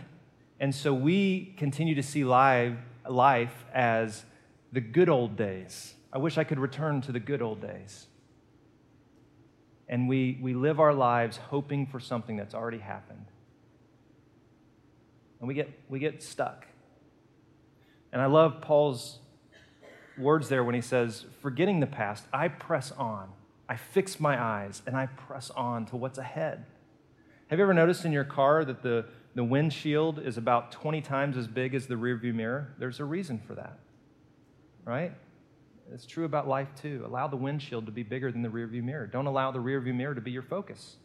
and 0.60 0.76
so 0.76 0.94
we 0.94 1.54
continue 1.58 1.96
to 1.96 2.04
see 2.04 2.26
life, 2.26 2.76
life 3.10 3.64
as 3.74 4.26
the 4.74 4.82
good 4.82 5.08
old 5.08 5.38
days. 5.38 5.94
I 6.12 6.18
wish 6.18 6.38
I 6.38 6.44
could 6.44 6.60
return 6.60 7.02
to 7.02 7.14
the 7.14 7.20
good 7.20 7.42
old 7.42 7.62
days. 7.62 8.08
And 9.88 10.10
we, 10.10 10.38
we 10.42 10.54
live 10.54 10.82
our 10.82 10.94
lives 10.94 11.38
hoping 11.38 11.86
for 11.86 12.02
something 12.02 12.36
that's 12.36 12.54
already 12.54 12.80
happened. 12.80 13.26
And 15.40 15.48
we 15.48 15.54
get, 15.54 15.70
we 15.88 16.00
get 16.00 16.22
stuck. 16.22 16.66
And 18.12 18.22
I 18.22 18.26
love 18.26 18.60
Paul's 18.60 19.20
words 20.18 20.50
there 20.50 20.64
when 20.64 20.76
he 20.76 20.82
says, 20.82 21.26
Forgetting 21.42 21.80
the 21.80 21.88
past, 21.88 22.26
I 22.34 22.48
press 22.48 22.92
on. 22.92 23.30
I 23.70 23.76
fix 23.76 24.20
my 24.20 24.42
eyes 24.42 24.82
and 24.86 24.96
I 24.96 25.08
press 25.08 25.50
on 25.52 25.86
to 25.88 25.98
what's 25.98 26.18
ahead. 26.18 26.66
Have 27.48 27.60
you 27.60 27.64
ever 27.64 27.74
noticed 27.74 28.06
in 28.06 28.12
your 28.12 28.24
car 28.24 28.66
that 28.66 28.82
the, 28.82 29.06
the 29.36 29.44
windshield 29.44 30.20
is 30.20 30.38
about 30.38 30.72
20 30.72 31.02
times 31.02 31.38
as 31.38 31.48
big 31.48 31.76
as 31.76 31.88
the 31.88 31.96
rearview 31.96 32.34
mirror? 32.34 32.74
There's 32.78 33.00
a 33.00 33.06
reason 33.06 33.40
for 33.40 33.56
that, 33.56 33.80
right? 34.86 35.14
It's 35.94 36.06
true 36.06 36.26
about 36.26 36.48
life 36.48 36.70
too. 36.82 37.04
Allow 37.06 37.28
the 37.28 37.38
windshield 37.38 37.86
to 37.86 37.92
be 37.92 38.04
bigger 38.04 38.32
than 38.32 38.42
the 38.42 38.50
rearview 38.50 38.84
mirror. 38.84 39.08
Don't 39.08 39.28
allow 39.28 39.52
the 39.52 39.60
rearview 39.60 39.96
mirror 39.96 40.16
to 40.16 40.22
be 40.22 40.32
your 40.32 40.42
focus. 40.42 40.98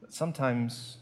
But 0.00 0.12
sometimes 0.12 0.98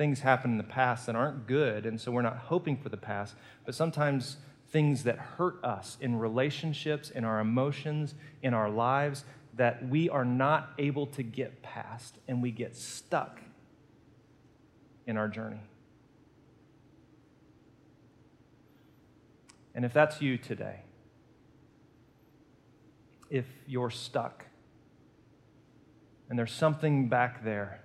things 0.00 0.20
happen 0.20 0.52
in 0.52 0.56
the 0.56 0.64
past 0.64 1.04
that 1.04 1.14
aren't 1.14 1.46
good, 1.46 1.84
and 1.84 2.00
so 2.00 2.10
we're 2.10 2.22
not 2.22 2.38
hoping 2.38 2.74
for 2.74 2.88
the 2.88 2.96
past, 2.96 3.34
but 3.66 3.74
sometimes 3.74 4.38
things 4.70 5.02
that 5.02 5.18
hurt 5.18 5.62
us 5.62 5.98
in 6.00 6.18
relationships, 6.18 7.10
in 7.10 7.22
our 7.22 7.38
emotions, 7.38 8.14
in 8.42 8.54
our 8.54 8.70
lives, 8.70 9.26
that 9.52 9.86
we 9.90 10.08
are 10.08 10.24
not 10.24 10.70
able 10.78 11.06
to 11.06 11.22
get 11.22 11.60
past, 11.60 12.16
and 12.26 12.40
we 12.40 12.50
get 12.50 12.74
stuck 12.74 13.42
in 15.06 15.18
our 15.18 15.28
journey. 15.28 15.60
And 19.74 19.84
if 19.84 19.92
that's 19.92 20.22
you 20.22 20.38
today, 20.38 20.80
if 23.28 23.44
you're 23.66 23.90
stuck 23.90 24.46
and 26.30 26.38
there's 26.38 26.52
something 26.52 27.10
back 27.10 27.44
there, 27.44 27.82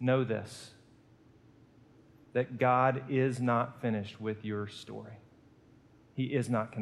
know 0.00 0.24
this 0.24 0.72
that 2.32 2.58
God 2.58 3.02
is 3.08 3.40
not 3.40 3.80
finished 3.82 4.20
with 4.20 4.44
your 4.44 4.68
story. 4.68 5.18
He 6.14 6.26
is 6.26 6.48
not, 6.48 6.72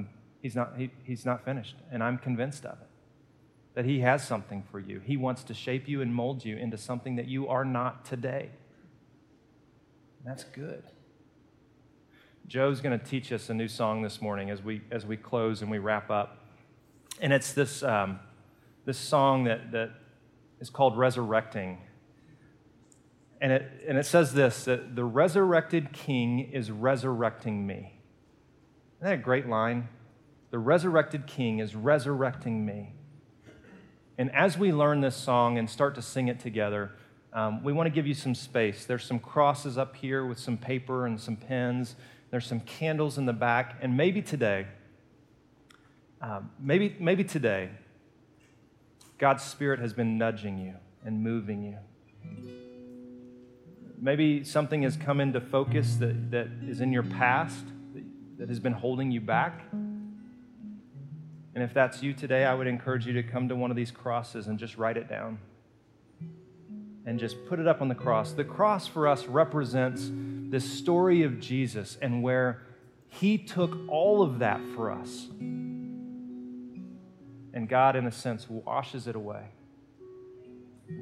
he's 0.42 0.54
not, 0.54 0.74
he, 0.76 0.90
he's 1.04 1.24
not 1.24 1.44
finished, 1.44 1.76
and 1.90 2.02
I'm 2.02 2.18
convinced 2.18 2.66
of 2.66 2.78
it. 2.80 2.88
That 3.74 3.84
He 3.84 4.00
has 4.00 4.26
something 4.26 4.64
for 4.70 4.80
you. 4.80 5.00
He 5.04 5.16
wants 5.16 5.44
to 5.44 5.54
shape 5.54 5.88
you 5.88 6.02
and 6.02 6.12
mold 6.12 6.44
you 6.44 6.56
into 6.56 6.76
something 6.76 7.16
that 7.16 7.28
you 7.28 7.48
are 7.48 7.64
not 7.64 8.04
today. 8.04 8.50
That's 10.24 10.44
good. 10.44 10.82
Joe's 12.48 12.80
going 12.80 12.98
to 12.98 13.04
teach 13.04 13.30
us 13.30 13.50
a 13.50 13.54
new 13.54 13.68
song 13.68 14.02
this 14.02 14.20
morning 14.20 14.50
as 14.50 14.62
we, 14.62 14.80
as 14.90 15.06
we 15.06 15.16
close 15.16 15.62
and 15.62 15.70
we 15.70 15.78
wrap 15.78 16.10
up. 16.10 16.38
And 17.20 17.32
it's 17.32 17.52
this, 17.52 17.82
um, 17.82 18.18
this 18.84 18.98
song 18.98 19.44
that, 19.44 19.70
that 19.72 19.90
is 20.58 20.70
called 20.70 20.96
Resurrecting. 20.96 21.78
And 23.40 23.52
it, 23.52 23.84
and 23.86 23.96
it 23.96 24.06
says 24.06 24.34
this 24.34 24.64
that 24.64 24.96
the 24.96 25.04
resurrected 25.04 25.92
king 25.92 26.50
is 26.52 26.70
resurrecting 26.70 27.66
me. 27.66 28.00
Isn't 28.96 29.10
that 29.10 29.14
a 29.14 29.16
great 29.16 29.48
line? 29.48 29.88
The 30.50 30.58
resurrected 30.58 31.26
king 31.26 31.58
is 31.58 31.74
resurrecting 31.76 32.64
me. 32.64 32.94
And 34.16 34.34
as 34.34 34.58
we 34.58 34.72
learn 34.72 35.00
this 35.00 35.14
song 35.14 35.58
and 35.58 35.70
start 35.70 35.94
to 35.94 36.02
sing 36.02 36.26
it 36.26 36.40
together, 36.40 36.92
um, 37.32 37.62
we 37.62 37.72
want 37.72 37.86
to 37.86 37.90
give 37.90 38.06
you 38.06 38.14
some 38.14 38.34
space. 38.34 38.84
There's 38.84 39.04
some 39.04 39.20
crosses 39.20 39.78
up 39.78 39.94
here 39.94 40.24
with 40.26 40.38
some 40.38 40.56
paper 40.56 41.06
and 41.06 41.20
some 41.20 41.36
pens. 41.36 41.94
There's 42.30 42.46
some 42.46 42.60
candles 42.60 43.18
in 43.18 43.26
the 43.26 43.32
back. 43.32 43.76
And 43.80 43.96
maybe 43.96 44.22
today, 44.22 44.66
um, 46.20 46.50
maybe, 46.58 46.96
maybe 46.98 47.22
today, 47.22 47.70
God's 49.18 49.44
Spirit 49.44 49.78
has 49.78 49.92
been 49.92 50.18
nudging 50.18 50.58
you 50.58 50.74
and 51.04 51.22
moving 51.22 51.62
you. 51.62 52.67
Maybe 54.00 54.44
something 54.44 54.82
has 54.82 54.96
come 54.96 55.20
into 55.20 55.40
focus 55.40 55.96
that, 55.96 56.30
that 56.30 56.48
is 56.66 56.80
in 56.80 56.92
your 56.92 57.02
past 57.02 57.64
that, 57.94 58.04
that 58.38 58.48
has 58.48 58.60
been 58.60 58.72
holding 58.72 59.10
you 59.10 59.20
back. 59.20 59.60
And 59.72 61.64
if 61.64 61.74
that's 61.74 62.02
you 62.02 62.12
today, 62.12 62.44
I 62.44 62.54
would 62.54 62.68
encourage 62.68 63.06
you 63.06 63.12
to 63.14 63.22
come 63.22 63.48
to 63.48 63.56
one 63.56 63.70
of 63.70 63.76
these 63.76 63.90
crosses 63.90 64.46
and 64.46 64.58
just 64.58 64.76
write 64.76 64.96
it 64.96 65.08
down 65.08 65.38
and 67.04 67.18
just 67.18 67.46
put 67.46 67.58
it 67.58 67.66
up 67.66 67.80
on 67.80 67.88
the 67.88 67.94
cross. 67.94 68.32
The 68.32 68.44
cross 68.44 68.86
for 68.86 69.08
us 69.08 69.26
represents 69.26 70.10
this 70.12 70.70
story 70.70 71.22
of 71.22 71.40
Jesus 71.40 71.96
and 72.00 72.22
where 72.22 72.62
he 73.08 73.38
took 73.38 73.76
all 73.88 74.22
of 74.22 74.38
that 74.40 74.60
for 74.76 74.92
us. 74.92 75.26
And 77.54 77.66
God, 77.68 77.96
in 77.96 78.06
a 78.06 78.12
sense, 78.12 78.48
washes 78.48 79.08
it 79.08 79.16
away. 79.16 79.46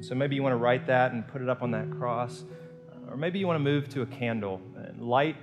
So 0.01 0.15
maybe 0.15 0.35
you 0.35 0.43
want 0.43 0.53
to 0.53 0.57
write 0.57 0.87
that 0.87 1.11
and 1.11 1.27
put 1.27 1.41
it 1.41 1.49
up 1.49 1.61
on 1.61 1.71
that 1.71 1.91
cross. 1.91 2.43
Or 3.09 3.17
maybe 3.17 3.39
you 3.39 3.47
want 3.47 3.57
to 3.57 3.63
move 3.63 3.89
to 3.89 4.01
a 4.01 4.05
candle. 4.05 4.61
Light 4.99 5.35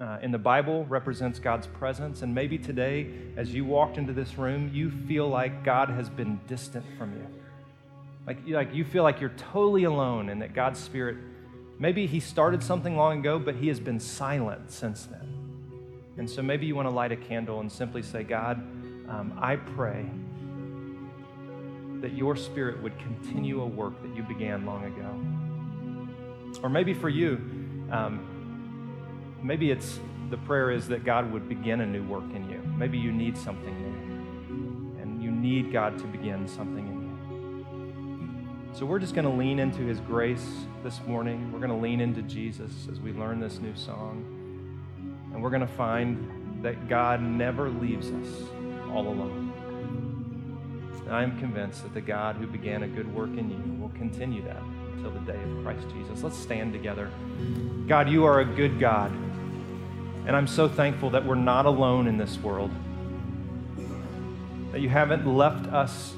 uh, 0.00 0.18
in 0.22 0.30
the 0.30 0.38
Bible 0.38 0.84
represents 0.86 1.38
God's 1.38 1.66
presence. 1.66 2.22
And 2.22 2.34
maybe 2.34 2.58
today, 2.58 3.10
as 3.36 3.52
you 3.52 3.64
walked 3.64 3.98
into 3.98 4.12
this 4.12 4.38
room, 4.38 4.70
you 4.72 4.90
feel 4.90 5.28
like 5.28 5.64
God 5.64 5.88
has 5.88 6.08
been 6.08 6.40
distant 6.46 6.84
from 6.96 7.12
you. 7.12 7.26
Like, 8.26 8.38
like 8.46 8.74
you 8.74 8.84
feel 8.84 9.02
like 9.02 9.20
you're 9.20 9.30
totally 9.30 9.84
alone 9.84 10.28
and 10.28 10.42
that 10.42 10.54
God's 10.54 10.78
Spirit, 10.78 11.16
maybe 11.78 12.06
He 12.06 12.20
started 12.20 12.62
something 12.62 12.96
long 12.96 13.20
ago, 13.20 13.38
but 13.38 13.56
He 13.56 13.68
has 13.68 13.80
been 13.80 13.98
silent 13.98 14.70
since 14.70 15.06
then. 15.06 15.34
And 16.18 16.28
so 16.28 16.42
maybe 16.42 16.66
you 16.66 16.74
want 16.74 16.86
to 16.86 16.94
light 16.94 17.12
a 17.12 17.16
candle 17.16 17.60
and 17.60 17.70
simply 17.70 18.02
say, 18.02 18.24
God, 18.24 18.58
um, 19.08 19.38
I 19.40 19.56
pray 19.56 20.04
that 22.00 22.12
your 22.12 22.36
Spirit 22.36 22.82
would 22.82 22.96
continue 22.98 23.62
a 23.62 23.66
work 23.66 24.00
that 24.02 24.14
you 24.14 24.22
began 24.22 24.66
long 24.66 24.84
ago. 24.84 25.47
Or 26.62 26.68
maybe 26.68 26.94
for 26.94 27.08
you, 27.08 27.34
um, 27.90 29.38
maybe 29.42 29.70
it's 29.70 30.00
the 30.30 30.36
prayer 30.38 30.70
is 30.70 30.88
that 30.88 31.04
God 31.04 31.32
would 31.32 31.48
begin 31.48 31.80
a 31.80 31.86
new 31.86 32.04
work 32.04 32.30
in 32.34 32.48
you. 32.50 32.60
Maybe 32.76 32.98
you 32.98 33.12
need 33.12 33.36
something 33.36 33.74
new, 33.82 35.00
and 35.00 35.22
you 35.22 35.30
need 35.30 35.72
God 35.72 35.98
to 35.98 36.04
begin 36.04 36.46
something 36.46 36.86
in 36.86 37.02
you. 37.02 37.08
So 38.74 38.84
we're 38.84 38.98
just 38.98 39.14
going 39.14 39.24
to 39.24 39.32
lean 39.32 39.58
into 39.58 39.82
his 39.82 40.00
grace 40.00 40.46
this 40.84 41.00
morning. 41.06 41.50
We're 41.52 41.60
going 41.60 41.70
to 41.70 41.76
lean 41.76 42.00
into 42.00 42.22
Jesus 42.22 42.72
as 42.90 43.00
we 43.00 43.12
learn 43.12 43.40
this 43.40 43.58
new 43.58 43.74
song. 43.74 44.24
And 45.32 45.42
we're 45.42 45.50
going 45.50 45.66
to 45.66 45.66
find 45.66 46.62
that 46.62 46.88
God 46.88 47.22
never 47.22 47.70
leaves 47.70 48.10
us 48.10 48.42
all 48.90 49.08
alone. 49.08 49.52
I 51.08 51.22
am 51.22 51.38
convinced 51.38 51.82
that 51.84 51.94
the 51.94 52.02
God 52.02 52.36
who 52.36 52.46
began 52.46 52.82
a 52.82 52.88
good 52.88 53.12
work 53.14 53.30
in 53.30 53.50
you 53.50 53.80
will 53.80 53.88
continue 53.90 54.42
that 54.44 54.62
until 54.98 55.12
the 55.12 55.32
day 55.32 55.40
of 55.42 55.64
Christ 55.64 55.86
Jesus. 55.94 56.22
Let's 56.22 56.36
stand 56.36 56.72
together. 56.72 57.10
God, 57.86 58.08
you 58.08 58.24
are 58.24 58.40
a 58.40 58.44
good 58.44 58.80
God. 58.80 59.12
And 60.26 60.36
I'm 60.36 60.46
so 60.46 60.68
thankful 60.68 61.10
that 61.10 61.24
we're 61.24 61.36
not 61.36 61.66
alone 61.66 62.06
in 62.06 62.18
this 62.18 62.36
world, 62.38 62.70
that 64.72 64.80
you 64.80 64.88
haven't 64.88 65.26
left 65.26 65.66
us 65.72 66.14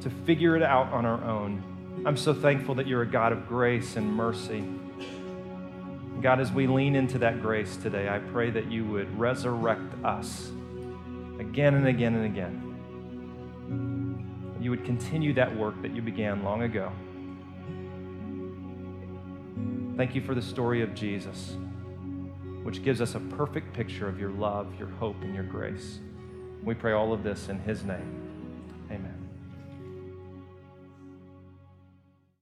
to 0.00 0.10
figure 0.10 0.56
it 0.56 0.62
out 0.62 0.92
on 0.92 1.04
our 1.04 1.22
own. 1.24 1.62
I'm 2.06 2.16
so 2.16 2.32
thankful 2.32 2.76
that 2.76 2.86
you're 2.86 3.02
a 3.02 3.06
God 3.06 3.32
of 3.32 3.48
grace 3.48 3.96
and 3.96 4.10
mercy. 4.14 4.64
God, 6.22 6.40
as 6.40 6.52
we 6.52 6.66
lean 6.66 6.94
into 6.96 7.18
that 7.18 7.42
grace 7.42 7.76
today, 7.76 8.08
I 8.08 8.20
pray 8.20 8.50
that 8.50 8.70
you 8.70 8.84
would 8.86 9.18
resurrect 9.18 9.92
us 10.04 10.50
again 11.38 11.74
and 11.74 11.88
again 11.88 12.14
and 12.14 12.24
again. 12.24 12.64
You 14.60 14.70
would 14.70 14.84
continue 14.84 15.32
that 15.34 15.54
work 15.56 15.80
that 15.82 15.94
you 15.94 16.02
began 16.02 16.42
long 16.42 16.62
ago. 16.62 16.90
Thank 19.98 20.14
you 20.14 20.20
for 20.20 20.36
the 20.36 20.40
story 20.40 20.80
of 20.82 20.94
Jesus, 20.94 21.56
which 22.62 22.84
gives 22.84 23.00
us 23.00 23.16
a 23.16 23.18
perfect 23.18 23.74
picture 23.74 24.08
of 24.08 24.20
your 24.20 24.30
love, 24.30 24.72
your 24.78 24.86
hope, 24.86 25.20
and 25.22 25.34
your 25.34 25.42
grace. 25.42 25.98
We 26.62 26.74
pray 26.74 26.92
all 26.92 27.12
of 27.12 27.24
this 27.24 27.48
in 27.48 27.58
his 27.58 27.82
name. 27.82 28.27